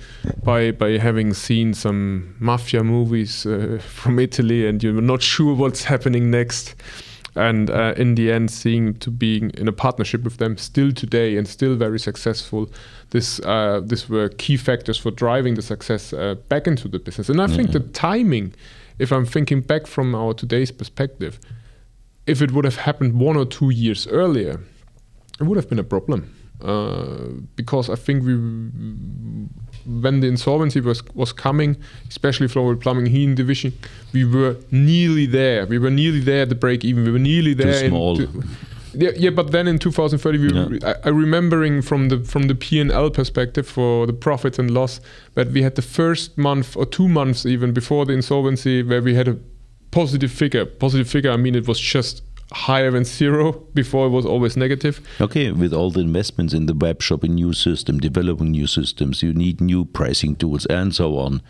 [0.44, 5.55] by by having seen some mafia movies uh, from Italy and you were not sure
[5.55, 6.74] what's happening next.
[7.36, 11.36] And uh, in the end seeing to being in a partnership with them still today
[11.36, 12.70] and still very successful
[13.11, 17.28] this uh, this were key factors for driving the success uh, back into the business.
[17.28, 18.55] And I think the timing
[19.00, 21.40] if I'm thinking back from our today's perspective
[22.27, 24.61] if it would have happened one or two years earlier,
[25.41, 26.35] it would have been a problem.
[26.62, 28.35] Uh, because I think we,
[29.85, 31.77] when the insolvency was was coming,
[32.09, 33.72] especially for our plumbing heating division,
[34.12, 35.66] we were nearly there.
[35.66, 37.05] We were nearly there at the break even.
[37.05, 37.83] We were nearly there.
[37.83, 38.22] Too small.
[38.95, 40.66] yeah, yeah, but then in 2030, we yeah.
[40.66, 44.59] were, I, I remembering from the from the P and L perspective for the profits
[44.59, 45.01] and loss
[45.35, 49.14] that we had the first month or two months even before the insolvency where we
[49.14, 49.37] had a
[49.95, 50.66] positive figure.
[50.66, 52.22] Positive figure, I mean, it was just
[52.53, 55.01] higher than zero before it was always negative.
[55.20, 59.22] Okay, with all the investments in the web shop, in new system, developing new systems,
[59.22, 61.40] you need new pricing tools and so on.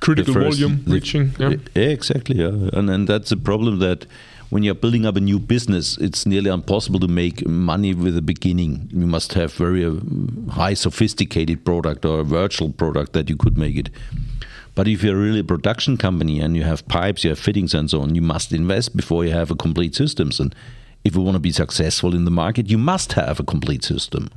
[0.00, 1.32] Critical first, volume the, reaching.
[1.38, 1.56] Yeah.
[1.74, 2.36] exactly.
[2.36, 2.70] Yeah.
[2.72, 4.06] And, and that's a problem that
[4.48, 8.22] when you're building up a new business, it's nearly impossible to make money with the
[8.22, 8.88] beginning.
[8.92, 9.94] You must have very uh,
[10.50, 13.90] high sophisticated product or a virtual product that you could make it.
[14.74, 17.90] But if you're really a production company and you have pipes, you have fittings and
[17.90, 20.40] so on, you must invest before you have a complete systems.
[20.40, 20.54] And
[21.04, 24.30] if you want to be successful in the market, you must have a complete system.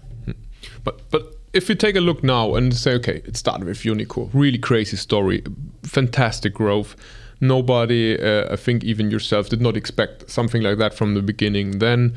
[0.83, 4.29] But but if you take a look now and say, okay, it started with Unicor,
[4.33, 5.43] really crazy story,
[5.83, 6.95] fantastic growth.
[7.39, 11.79] Nobody, uh, I think even yourself, did not expect something like that from the beginning.
[11.79, 12.15] Then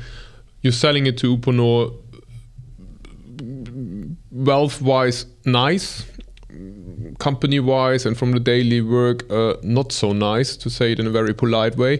[0.61, 1.93] you're selling it to Uponor,
[4.31, 6.05] wealth wise, nice
[7.19, 11.07] company wise and from the daily work, uh, not so nice to say it in
[11.07, 11.99] a very polite way.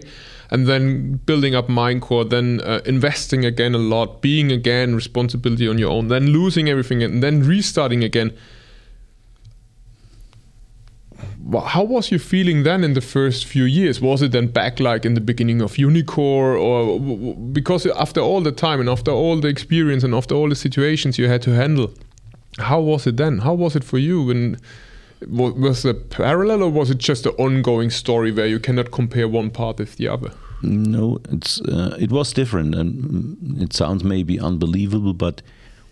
[0.50, 5.78] And then building up Maincor, then uh, investing again a lot, being again responsibility on
[5.78, 8.32] your own, then losing everything and then restarting again.
[11.66, 14.00] How was you feeling then in the first few years?
[14.00, 17.00] Was it then back like in the beginning of Unicor, or
[17.52, 21.18] because after all the time and after all the experience and after all the situations
[21.18, 21.90] you had to handle,
[22.58, 23.38] how was it then?
[23.38, 24.58] How was it for you when
[25.26, 29.50] was it parallel or was it just an ongoing story where you cannot compare one
[29.50, 30.30] part with the other?
[30.62, 35.40] No, it's uh, it was different, and it sounds maybe unbelievable, but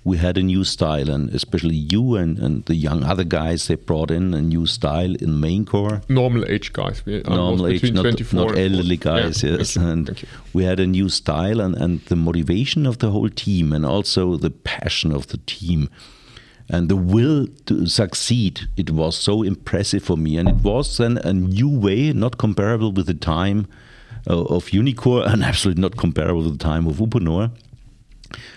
[0.03, 3.77] we had a new style, and especially you and, and the young other guys, they
[3.77, 6.09] brought in a new style in Maincor.
[6.09, 9.43] Normal age guys, we, normal age, not, not elderly guys.
[9.43, 13.29] Yeah, yes, and we had a new style, and, and the motivation of the whole
[13.29, 15.91] team, and also the passion of the team
[16.69, 18.69] and the will to succeed.
[18.77, 22.93] It was so impressive for me, and it was then a new way, not comparable
[22.93, 23.67] with the time
[24.29, 27.51] uh, of Unicor, and absolutely not comparable with the time of Uponor.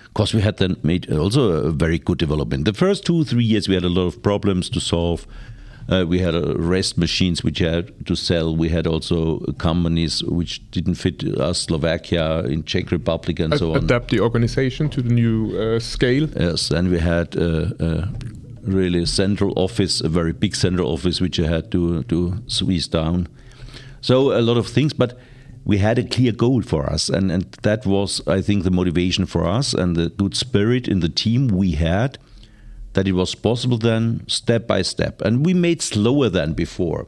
[0.07, 2.66] Because we had then made also a very good development.
[2.66, 5.28] The first two, three years, we had a lot of problems to solve.
[5.90, 8.56] Uh, we had uh, rest machines which had to sell.
[8.56, 13.72] We had also companies which didn't fit us, Slovakia, in Czech Republic, and Ad so
[13.72, 13.78] on.
[13.78, 16.30] Adapt the organization to the new uh, scale.
[16.40, 18.08] Yes, and we had uh, uh,
[18.62, 22.88] really a central office, a very big central office, which I had to to squeeze
[22.88, 23.28] down.
[24.02, 25.18] So a lot of things, but
[25.66, 29.26] we had a clear goal for us, and and that was, I think, the motivation
[29.26, 32.20] for us and the good spirit in the team we had
[32.94, 37.08] that it was possible then step by step and we made slower than before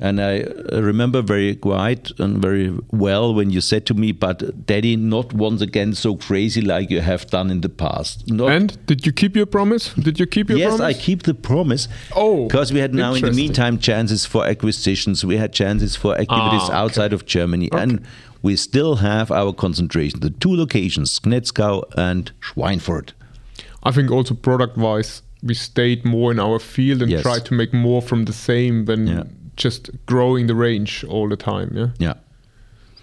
[0.00, 4.96] and I remember very quite and very well when you said to me, "But Daddy,
[4.96, 9.04] not once again so crazy like you have done in the past." Not and did
[9.06, 9.92] you keep your promise?
[9.94, 10.96] Did you keep your yes, promise?
[10.96, 11.88] I keep the promise.
[12.14, 15.24] Oh, because we had now in the meantime chances for acquisitions.
[15.24, 16.74] We had chances for activities Ah, okay.
[16.74, 18.00] outside of Germany, and
[18.40, 20.20] we still have our concentration.
[20.20, 23.14] The two locations, Knetzgau and Schweinfurt.
[23.82, 27.22] I think also product wise, we stayed more in our field and Yes.
[27.22, 29.22] tried to make more from the same than Yeah.
[29.56, 31.70] just growing the range all the time.
[31.74, 31.90] Yeah.
[31.98, 32.14] Yeah.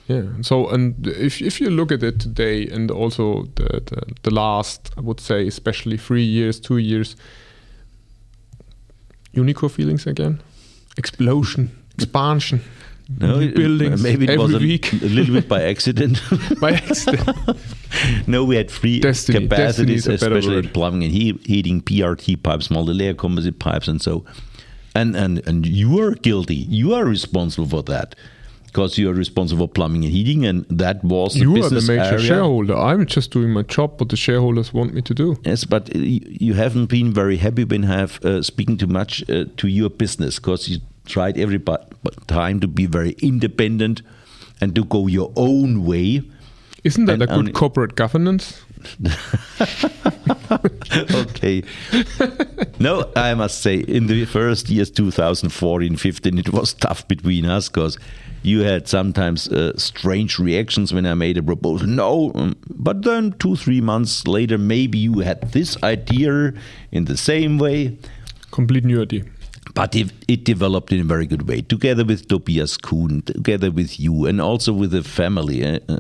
[0.08, 0.24] Yeah.
[0.42, 4.92] So, and if if you look at it today, and also the the, the last,
[4.98, 7.16] I would say, especially three years, two years,
[9.34, 10.40] Unicor feelings again,
[10.98, 12.60] explosion, expansion,
[13.08, 16.22] No, buildings maybe it was a, week a little bit by accident.
[16.60, 17.38] by accident.
[18.28, 19.48] no, we had free Destiny.
[19.48, 24.26] Capacities, especially in plumbing and he- heating, PRT pipes, multi-layer composite pipes, and so.
[24.96, 26.56] And and and you are guilty.
[26.56, 28.16] You are responsible for that
[28.76, 31.80] because you are responsible for plumbing and heating, and that was the you are the
[31.80, 32.20] major area.
[32.20, 32.76] shareholder.
[32.76, 35.38] I'm just doing my job, what the shareholders want me to do.
[35.46, 39.46] Yes, but uh, you haven't been very happy when have uh, speaking too much uh,
[39.56, 41.62] to your business because you tried every
[42.28, 44.02] time to be very independent
[44.60, 46.22] and to go your own way.
[46.84, 48.62] Isn't that And a good corporate governance?
[51.16, 51.64] okay.
[52.80, 57.70] no, I must say, in the first years, 2014, 15, it was tough between us
[57.70, 57.98] because
[58.46, 61.88] you had sometimes uh, strange reactions when I made a proposal.
[61.88, 66.54] No, um, but then two, three months later, maybe you had this idea
[66.92, 67.98] in the same way.
[68.52, 69.24] Complete new idea.
[69.74, 74.00] But it, it developed in a very good way, together with Tobias Kuhn, together with
[74.00, 75.66] you, and also with the family.
[75.66, 76.00] uh, uh,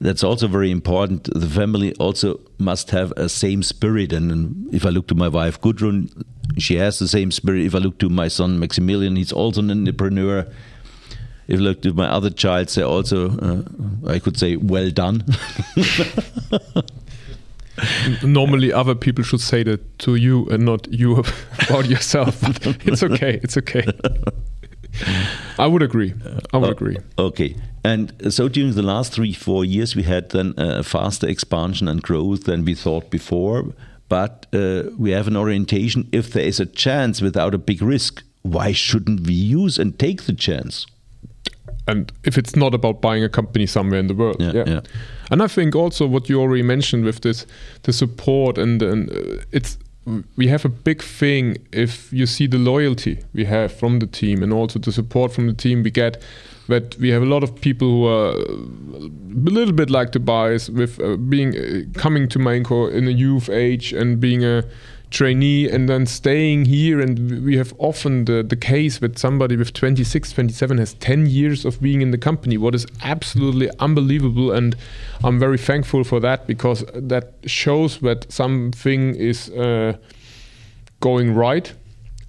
[0.00, 1.28] that's also very important.
[1.32, 4.12] The family also must have a same spirit.
[4.12, 6.10] And if I look to my wife Gudrun,
[6.58, 7.64] she has the same spirit.
[7.64, 10.46] If I look to my son Maximilian, he's also an entrepreneur.
[11.46, 13.62] If to my other child, they also, uh,
[14.08, 15.24] I could say, well done.
[18.22, 21.18] Normally, other people should say that to you and not you
[21.68, 22.40] about yourself.
[22.40, 23.40] But it's okay.
[23.42, 23.84] It's okay.
[25.58, 26.14] I would agree.
[26.52, 26.96] I would agree.
[27.18, 27.56] Okay.
[27.84, 32.02] And so during the last three, four years, we had then a faster expansion and
[32.02, 33.74] growth than we thought before.
[34.08, 36.08] But uh, we have an orientation.
[36.12, 40.24] If there is a chance without a big risk, why shouldn't we use and take
[40.24, 40.86] the chance?
[41.86, 44.80] And if it's not about buying a company somewhere in the world Yeah, yeah.
[45.30, 47.46] and i think also what you already mentioned with this
[47.82, 49.78] the support and, and uh, it's
[50.36, 54.42] we have a big thing if you see the loyalty we have from the team
[54.42, 56.22] and also the support from the team we get
[56.68, 60.70] that we have a lot of people who are a little bit like the Tobias
[60.70, 64.62] with uh, being uh, coming to Maincor in a youth age and being a
[65.14, 67.00] trainee and then staying here.
[67.00, 71.64] And we have often the, the case that somebody with 26 27 has 10 years
[71.64, 72.58] of being in the company.
[72.58, 74.76] What is absolutely unbelievable and
[75.22, 79.96] i'm very thankful for that because that shows that something is uh,
[81.00, 81.72] going right.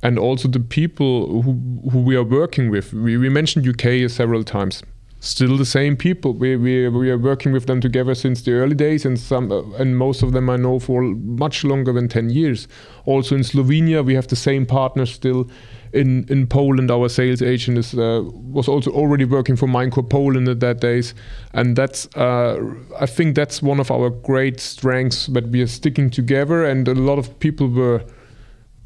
[0.04, 1.54] And also the people who,
[1.90, 2.94] who we are working with.
[2.94, 4.84] We, we mentioned uk several times
[5.20, 6.34] still the same people.
[6.34, 9.64] We, we, we are working with them together since the early days and some uh,
[9.78, 12.68] and most of them i know for much longer than 10 years.
[13.06, 15.50] Also in slovenia we have the same partners still
[15.94, 16.92] in in poland.
[16.92, 21.16] Our sales agent is uh, was also already working for Maincor poland at that days.
[21.54, 22.58] And that's uh,
[23.00, 26.94] i think that's one of our great strengths that we are sticking together and a
[26.94, 28.02] lot of people were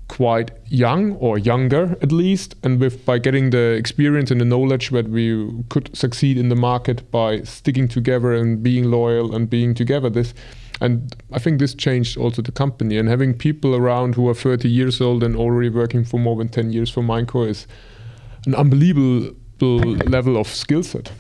[0.09, 4.89] quite young or younger at least and with by getting the experience and the knowledge
[4.89, 9.73] that we could succeed in the market by sticking together and being loyal and being
[9.73, 10.33] together this
[10.81, 12.97] and i think this changed also the company.
[12.97, 16.49] And having people around who are 30 years old and already working for more than
[16.49, 17.67] 10 years for Maincor is
[18.45, 19.35] an unbelievable
[20.07, 21.11] level of skill set.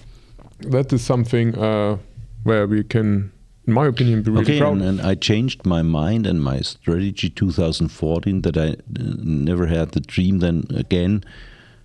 [0.59, 1.97] That is something uh,
[2.43, 3.31] where we can
[3.69, 4.73] in my opinion, be really okay, proud.
[4.73, 8.75] and, and I changed my mind and my strategy 2014 that I uh,
[9.49, 11.23] never had the dream then again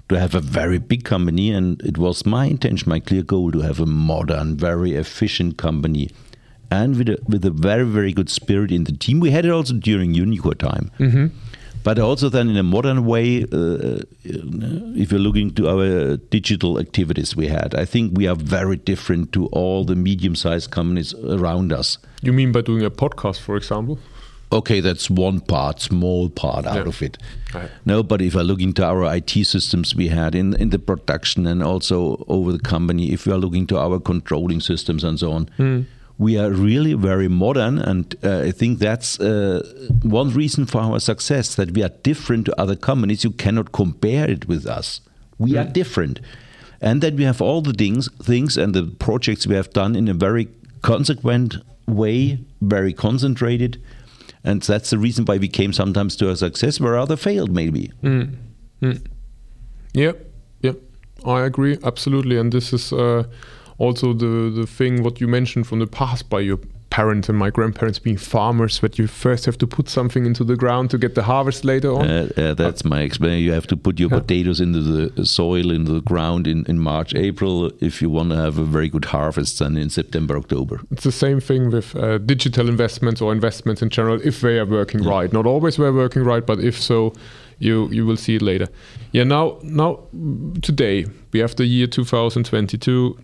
[0.08, 3.60] to have a very big company, and it was my intention, my clear goal to
[3.60, 6.10] have a modern, very efficient company,
[6.70, 9.20] and with a, with a very very good spirit in the team.
[9.20, 10.90] We had it also during Unicor time.
[11.84, 17.36] But also then in a modern way, uh, if you're looking to our digital activities
[17.36, 21.98] we had, I think we are very different to all the medium-sized companies around us.
[22.22, 23.98] you mean by doing a podcast, for example?
[24.50, 26.88] Okay, that's one part, small part out Yeah.
[26.88, 27.18] of it.
[27.54, 27.70] Right.
[27.84, 31.46] No, but if I look into our IT systems we had in in the production
[31.46, 35.32] and also over the company, if we are looking to our controlling systems and so
[35.32, 35.48] on,
[36.18, 39.62] we are really very modern, and uh, I think that's uh,
[40.02, 43.24] one reason for our success that we are different to other companies.
[43.24, 45.00] You cannot compare it with us.
[45.38, 46.20] We are different,
[46.80, 50.08] and that we have all the things, things and the projects we have done in
[50.08, 50.48] a very
[50.82, 51.56] consequent
[51.86, 53.82] way, very concentrated.
[54.44, 57.90] And that's the reason why we came sometimes to a success where other failed, maybe.
[59.94, 60.26] Yep,
[60.60, 60.76] yep,
[61.24, 62.36] I agree absolutely.
[62.36, 63.24] And this is uh,
[63.78, 66.58] also the the thing what you mentioned from the past by your
[66.94, 70.54] parents and my grandparents being farmers, that you first have to put something into the
[70.54, 72.08] ground to get the harvest later on.
[72.08, 73.42] Uh, uh, that's my experience.
[73.42, 77.12] You have to put your potatoes into the soil, into the ground in, in March,
[77.16, 80.82] April, if you want to have a very good harvest, then in September, October.
[80.92, 84.66] It's the same thing with uh, digital investments or investments in general, if they are
[84.66, 85.32] working right.
[85.32, 87.12] Not always they're working right, but if so,
[87.58, 88.68] you you will see it later.
[89.10, 89.24] Yeah.
[89.24, 89.98] Now, now
[90.62, 93.18] today we have the year 2022.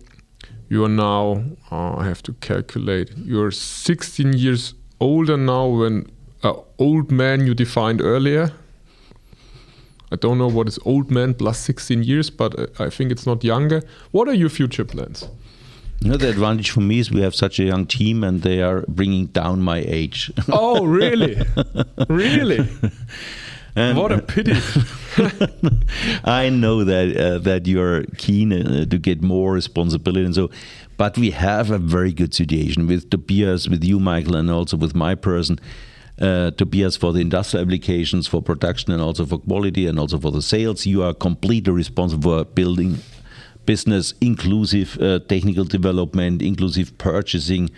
[0.70, 1.42] You are now.
[1.72, 3.10] Uh, I have to calculate.
[3.16, 6.08] You're 16 years older now than
[6.44, 8.52] uh, old man you defined earlier.
[10.12, 13.26] I don't know what is old man plus 16 years, but uh, I think it's
[13.26, 13.82] not younger.
[14.12, 15.28] What are your future plans?
[16.02, 18.62] You know, the advantage for me is we have such a young team and they
[18.62, 20.30] are bringing down my age.
[20.52, 21.36] Oh, really?
[22.08, 22.60] really?
[23.76, 24.52] And- What a pity.
[26.24, 30.50] I know that uh, that you're keen uh, to get more responsibility and so,
[30.96, 34.94] but we have a very good situation with Tobias, with you, Michael, and also with
[34.94, 35.58] my person.
[36.20, 40.30] Uh, Tobias for the industrial applications, for production, and also for quality, and also for
[40.30, 40.84] the sales.
[40.84, 42.98] You are completely responsible for building
[43.64, 47.70] business, inclusive uh, technical development, inclusive purchasing.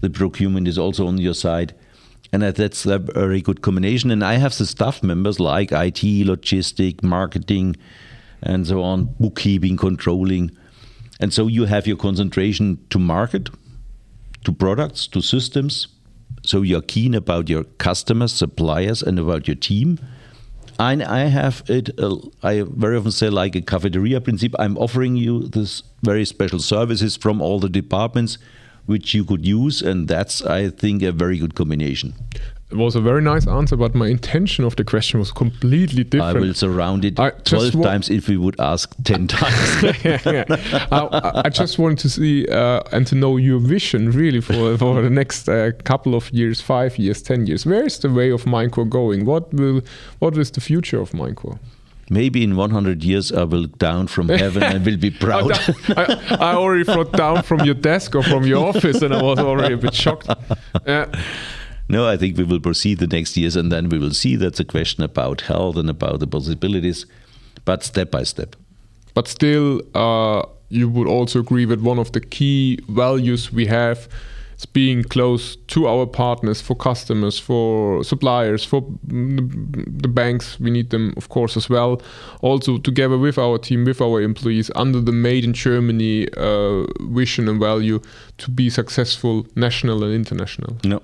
[0.00, 1.74] The procurement is also on your side.
[2.32, 4.10] And that's a very good combination.
[4.10, 7.76] And I have the staff members like IT, logistic, marketing,
[8.42, 10.50] and so on, bookkeeping, controlling.
[11.20, 13.48] And so you have your concentration to market,
[14.44, 15.88] to products, to systems.
[16.44, 19.98] So you're keen about your customers, suppliers, and about your team.
[20.78, 24.60] And I have it, uh, I very often say, like a cafeteria principle.
[24.60, 28.38] I'm offering you this very special services from all the departments
[28.88, 29.82] which you could use.
[29.82, 32.14] And that's, I think, a very good combination.
[32.70, 36.36] It was a very nice answer, but my intention of the question was completely different.
[36.36, 39.84] I will surround it I 12 times if we would ask 10 times.
[40.92, 45.00] I, I just want to see uh, and to know your vision really for, for
[45.00, 47.64] the next uh, couple of years, five years, ten years.
[47.64, 49.24] Where is the way of Maincor going?
[49.24, 49.80] What will
[50.18, 51.58] what is the future of Maincor?
[52.10, 55.52] Maybe in 100 years I will look down from heaven and will be proud.
[55.96, 59.38] I, I already thought down from your desk or from your office, and I was
[59.38, 60.28] already a bit shocked.
[61.90, 64.36] No, I think we will proceed the next years and then we will see.
[64.36, 67.06] That's a question about health and about the possibilities,
[67.64, 68.56] but step by step.
[69.14, 74.06] but still uh, you would also agree that one of the key values we have
[74.58, 80.90] is being close to our partners for customers for suppliers for the banks we need
[80.90, 82.00] them of course as well
[82.42, 87.48] also together with our team with our employees under the made in germany uh, vision
[87.48, 88.00] and value
[88.36, 91.00] to be successful national and international No.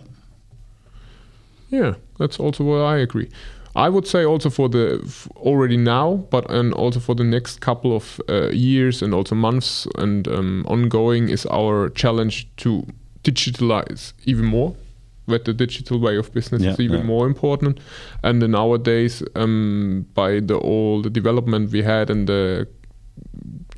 [1.70, 3.28] yeah, that's also what I agree.
[3.76, 5.00] I would say also for the
[5.36, 9.88] already now, but and also for the next couple of uh, years and also months
[9.98, 12.86] and um, ongoing is our challenge to
[13.24, 14.74] digitalize even more.
[15.26, 17.06] That the digital way of business is even yeah.
[17.06, 17.80] more important,
[18.22, 22.68] and then nowadays, um, by the all the development we had and the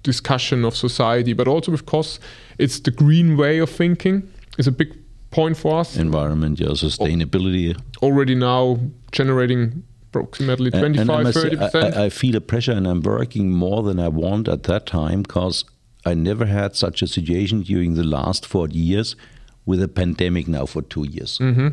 [0.02, 2.18] discussion of society, but also with costs,
[2.58, 4.22] it's the green way of thinking
[4.58, 4.96] is a big
[5.30, 7.76] point for us Environment, yeah, sustainability.
[8.02, 8.78] already now
[9.12, 12.72] generating approximately And- and I 25 must say, 30 percent I, I feel a pressure
[12.72, 15.64] and I'm working more than I want at that time because
[16.04, 19.16] I never had such a situation during the last 40 years
[19.66, 21.38] with a pandemic now for two years.
[21.38, 21.68] Mm-hmm.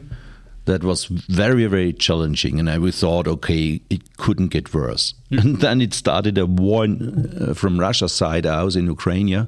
[0.65, 2.59] That was very, very challenging.
[2.59, 5.13] And I thought, okay, it couldn't get worse.
[5.31, 6.99] And then it started a war in,
[7.39, 9.47] uh, from Russia's side out in Ukraine.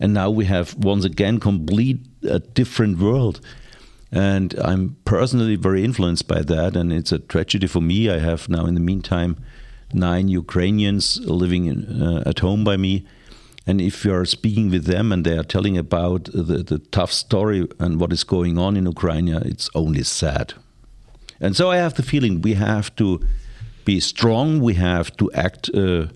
[0.00, 3.40] and now we have once again complete a different world.
[4.12, 8.08] And I'm personally very influenced by that, and it's a tragedy for me.
[8.08, 9.36] I have now, in the meantime,
[9.92, 13.04] nine Ukrainians living in, uh, at home by me.
[13.66, 17.12] And if you are speaking with them and they are telling about the, the tough
[17.12, 20.54] story and what is going on in Ukraine, it's only sad.
[21.40, 23.20] And so I have the feeling we have to
[23.84, 26.06] be strong, we have to act uh,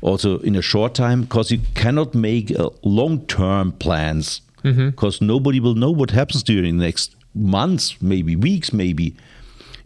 [0.00, 5.26] also in a short time, because you cannot make uh, long term plans, because mm-hmm.
[5.26, 9.16] nobody will know what happens during the next months, maybe weeks, maybe.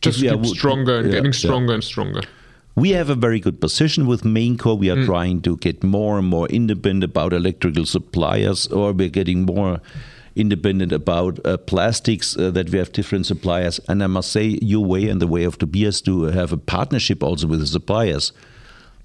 [0.03, 1.75] Just keep stronger and yeah, getting stronger yeah.
[1.75, 2.23] and stronger.
[2.77, 4.79] We have a very good position with Maincor.
[4.79, 5.07] We are mm.
[5.07, 9.81] trying to get more and more independent about electrical suppliers, or we're getting more
[10.35, 13.81] independent about uh, plastics uh, that we have different suppliers.
[13.89, 17.23] And I must say, your way and the way of Tobias to have a partnership
[17.23, 18.33] also with the suppliers.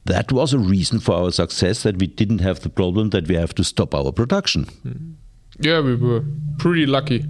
[0.03, 3.35] That was a reason for our success that we didn't have the problem that we
[3.35, 4.65] have to stop our production.
[4.85, 5.13] Mm.
[5.59, 6.25] Yeah, we were
[6.57, 7.25] pretty lucky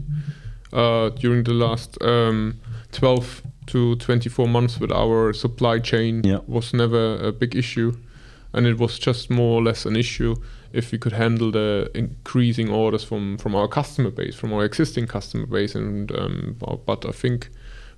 [0.73, 2.59] uh, during the last um,
[2.93, 6.39] 12 to 24 months with our supply chain yeah.
[6.47, 7.95] was never a big issue
[8.53, 10.35] and it was just more or less an issue
[10.73, 15.07] if we could handle the increasing orders from from our customer base from our existing
[15.07, 16.55] customer base and um,
[16.85, 17.49] but i think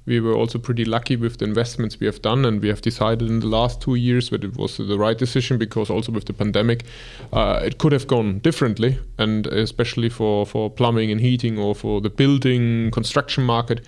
[0.05, 3.30] we were also pretty lucky with the investments we have done and we have decided
[3.30, 6.34] in the last two years that it was the right decision because also with the
[6.34, 6.84] pandemic
[7.32, 12.01] uh, it could have gone differently and especially for for plumbing and heating or for
[12.01, 13.86] the building construction market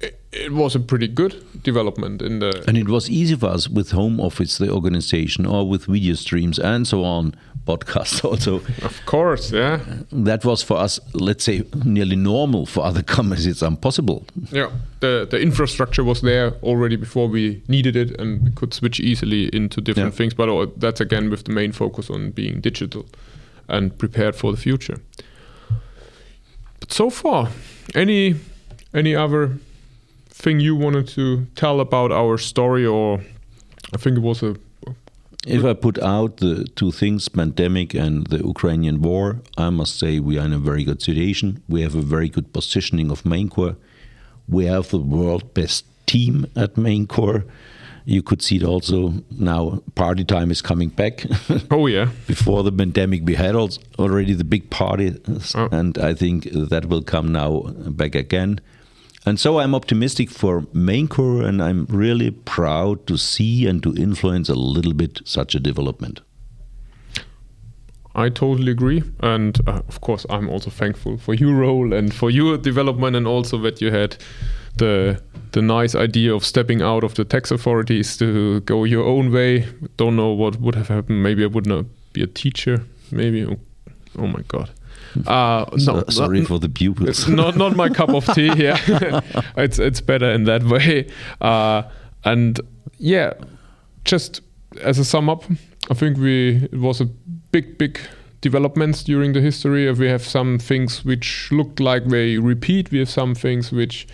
[0.00, 3.90] it was a pretty good development in the and it was easy for us with
[3.90, 7.34] home office the organization or with video streams and so on
[7.66, 8.56] podcasts also.
[8.82, 9.80] Of course yeah.
[10.12, 13.46] That was for us let's say nearly normal for other companies.
[13.46, 14.24] It's impossible.
[14.52, 14.70] Yeah
[15.00, 19.48] the the infrastructure was there already before we needed it and we could switch easily
[19.52, 20.16] into different yeah.
[20.16, 23.06] things but that's again with the main focus on being digital
[23.68, 24.98] and prepared for the future.
[26.80, 27.48] But so far
[27.94, 28.36] any
[28.94, 29.58] any other
[30.38, 33.20] thing you wanted to tell about our story, or
[33.92, 34.56] I think it was a.
[35.46, 40.20] If I put out the two things, pandemic and the Ukrainian war, I must say
[40.20, 41.62] we are in a very good situation.
[41.68, 43.76] We have a very good positioning of Maincor.
[44.48, 47.44] We have the world best team at Maincor.
[48.04, 49.82] You could see it also now.
[49.94, 51.24] Party time is coming back.
[51.70, 52.08] oh yeah!
[52.26, 55.08] Before the pandemic, we had already the big party,
[55.54, 55.68] oh.
[55.70, 57.50] and I think that will come now
[58.00, 58.60] back again.
[59.28, 64.48] And so I'm optimistic for Maincor, and I'm really proud to see and to influence
[64.48, 66.22] a little bit such a development.
[68.14, 72.30] I totally agree, and uh, of course, I'm also thankful for your role and for
[72.30, 74.16] your development, and also that you had
[74.78, 75.20] the
[75.52, 79.66] the nice idea of stepping out of the tax authorities to go your own way.
[79.98, 81.22] Don't know what would have happened.
[81.22, 82.82] Maybe I would not be a teacher.
[83.10, 83.44] Maybe.
[83.44, 83.58] Oh,
[84.16, 84.70] oh my god.
[85.26, 87.28] Uh, no, so, sorry not, for the pupils.
[87.42, 88.52] not not my cup of tea.
[88.54, 88.78] Yeah,
[89.56, 91.08] it's it's better in that way.
[91.40, 91.82] Uh,
[92.24, 92.60] and
[92.98, 93.34] yeah,
[94.04, 94.40] just
[94.82, 95.44] as a sum up,
[95.90, 97.06] I think we it was a
[97.52, 97.98] big big
[98.40, 99.90] developments during the history.
[99.92, 102.90] We have some things which looked like they repeat.
[102.90, 104.06] We have some things which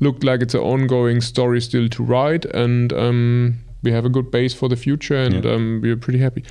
[0.00, 4.30] looked like it's an ongoing story still to write, and um, we have a good
[4.30, 5.52] base for the future, and yeah.
[5.52, 6.44] um, we are pretty happy.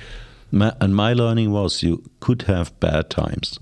[0.52, 3.58] My, and my learning was you could have bad times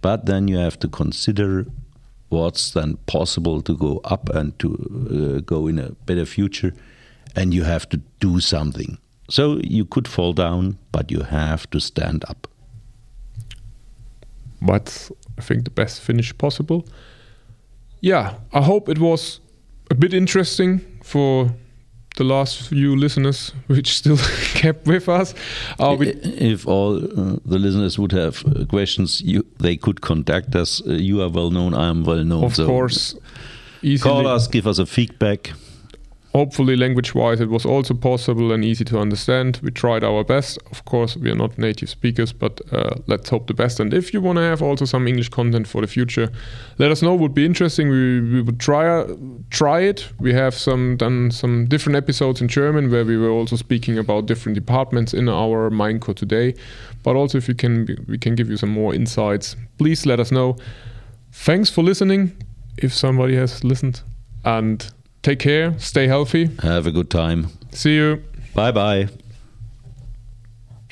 [0.00, 1.66] but then you have to consider
[2.28, 4.68] what's then possible to go up and to
[5.36, 6.72] uh, go in a better future,
[7.36, 8.98] and you have to do something.
[9.28, 12.46] So you could fall down, but you have to stand up.
[14.62, 16.86] But I think the best finish possible.
[18.00, 19.40] Yeah, I hope it was
[19.90, 21.50] a bit interesting for
[22.16, 24.16] the last few listeners which still
[24.54, 25.34] kept with us.
[25.78, 30.82] Uh, if all uh, the listeners would have uh, questions, you, they could contact us.
[30.86, 31.74] Uh, you are well known.
[31.74, 32.44] I am well known.
[32.44, 33.16] Of so course.
[33.82, 34.12] Easily.
[34.12, 35.52] Call us, give us a feedback
[36.32, 39.58] hopefully language wise it was also possible and easy to understand.
[39.62, 40.58] We tried our best.
[40.70, 43.80] Of course we are not native speakers but uh, let's hope the best.
[43.80, 46.30] And if you want to have also some english content for the future
[46.78, 47.14] let us know.
[47.14, 47.88] Would be interesting.
[47.88, 49.04] We, we would try
[49.50, 50.08] try it.
[50.20, 54.26] We have some done some different episodes in german where we were also speaking about
[54.26, 56.54] different departments in our Maincor today.
[57.02, 60.30] But also if you can we can give you some more insights please let us
[60.30, 60.56] know.
[61.32, 62.36] Thanks for listening
[62.76, 64.02] if somebody has listened.
[64.44, 64.86] And
[65.22, 66.50] Take care, stay healthy.
[66.62, 67.48] Have a good time.
[67.72, 68.22] See you.
[68.54, 69.08] Bye bye.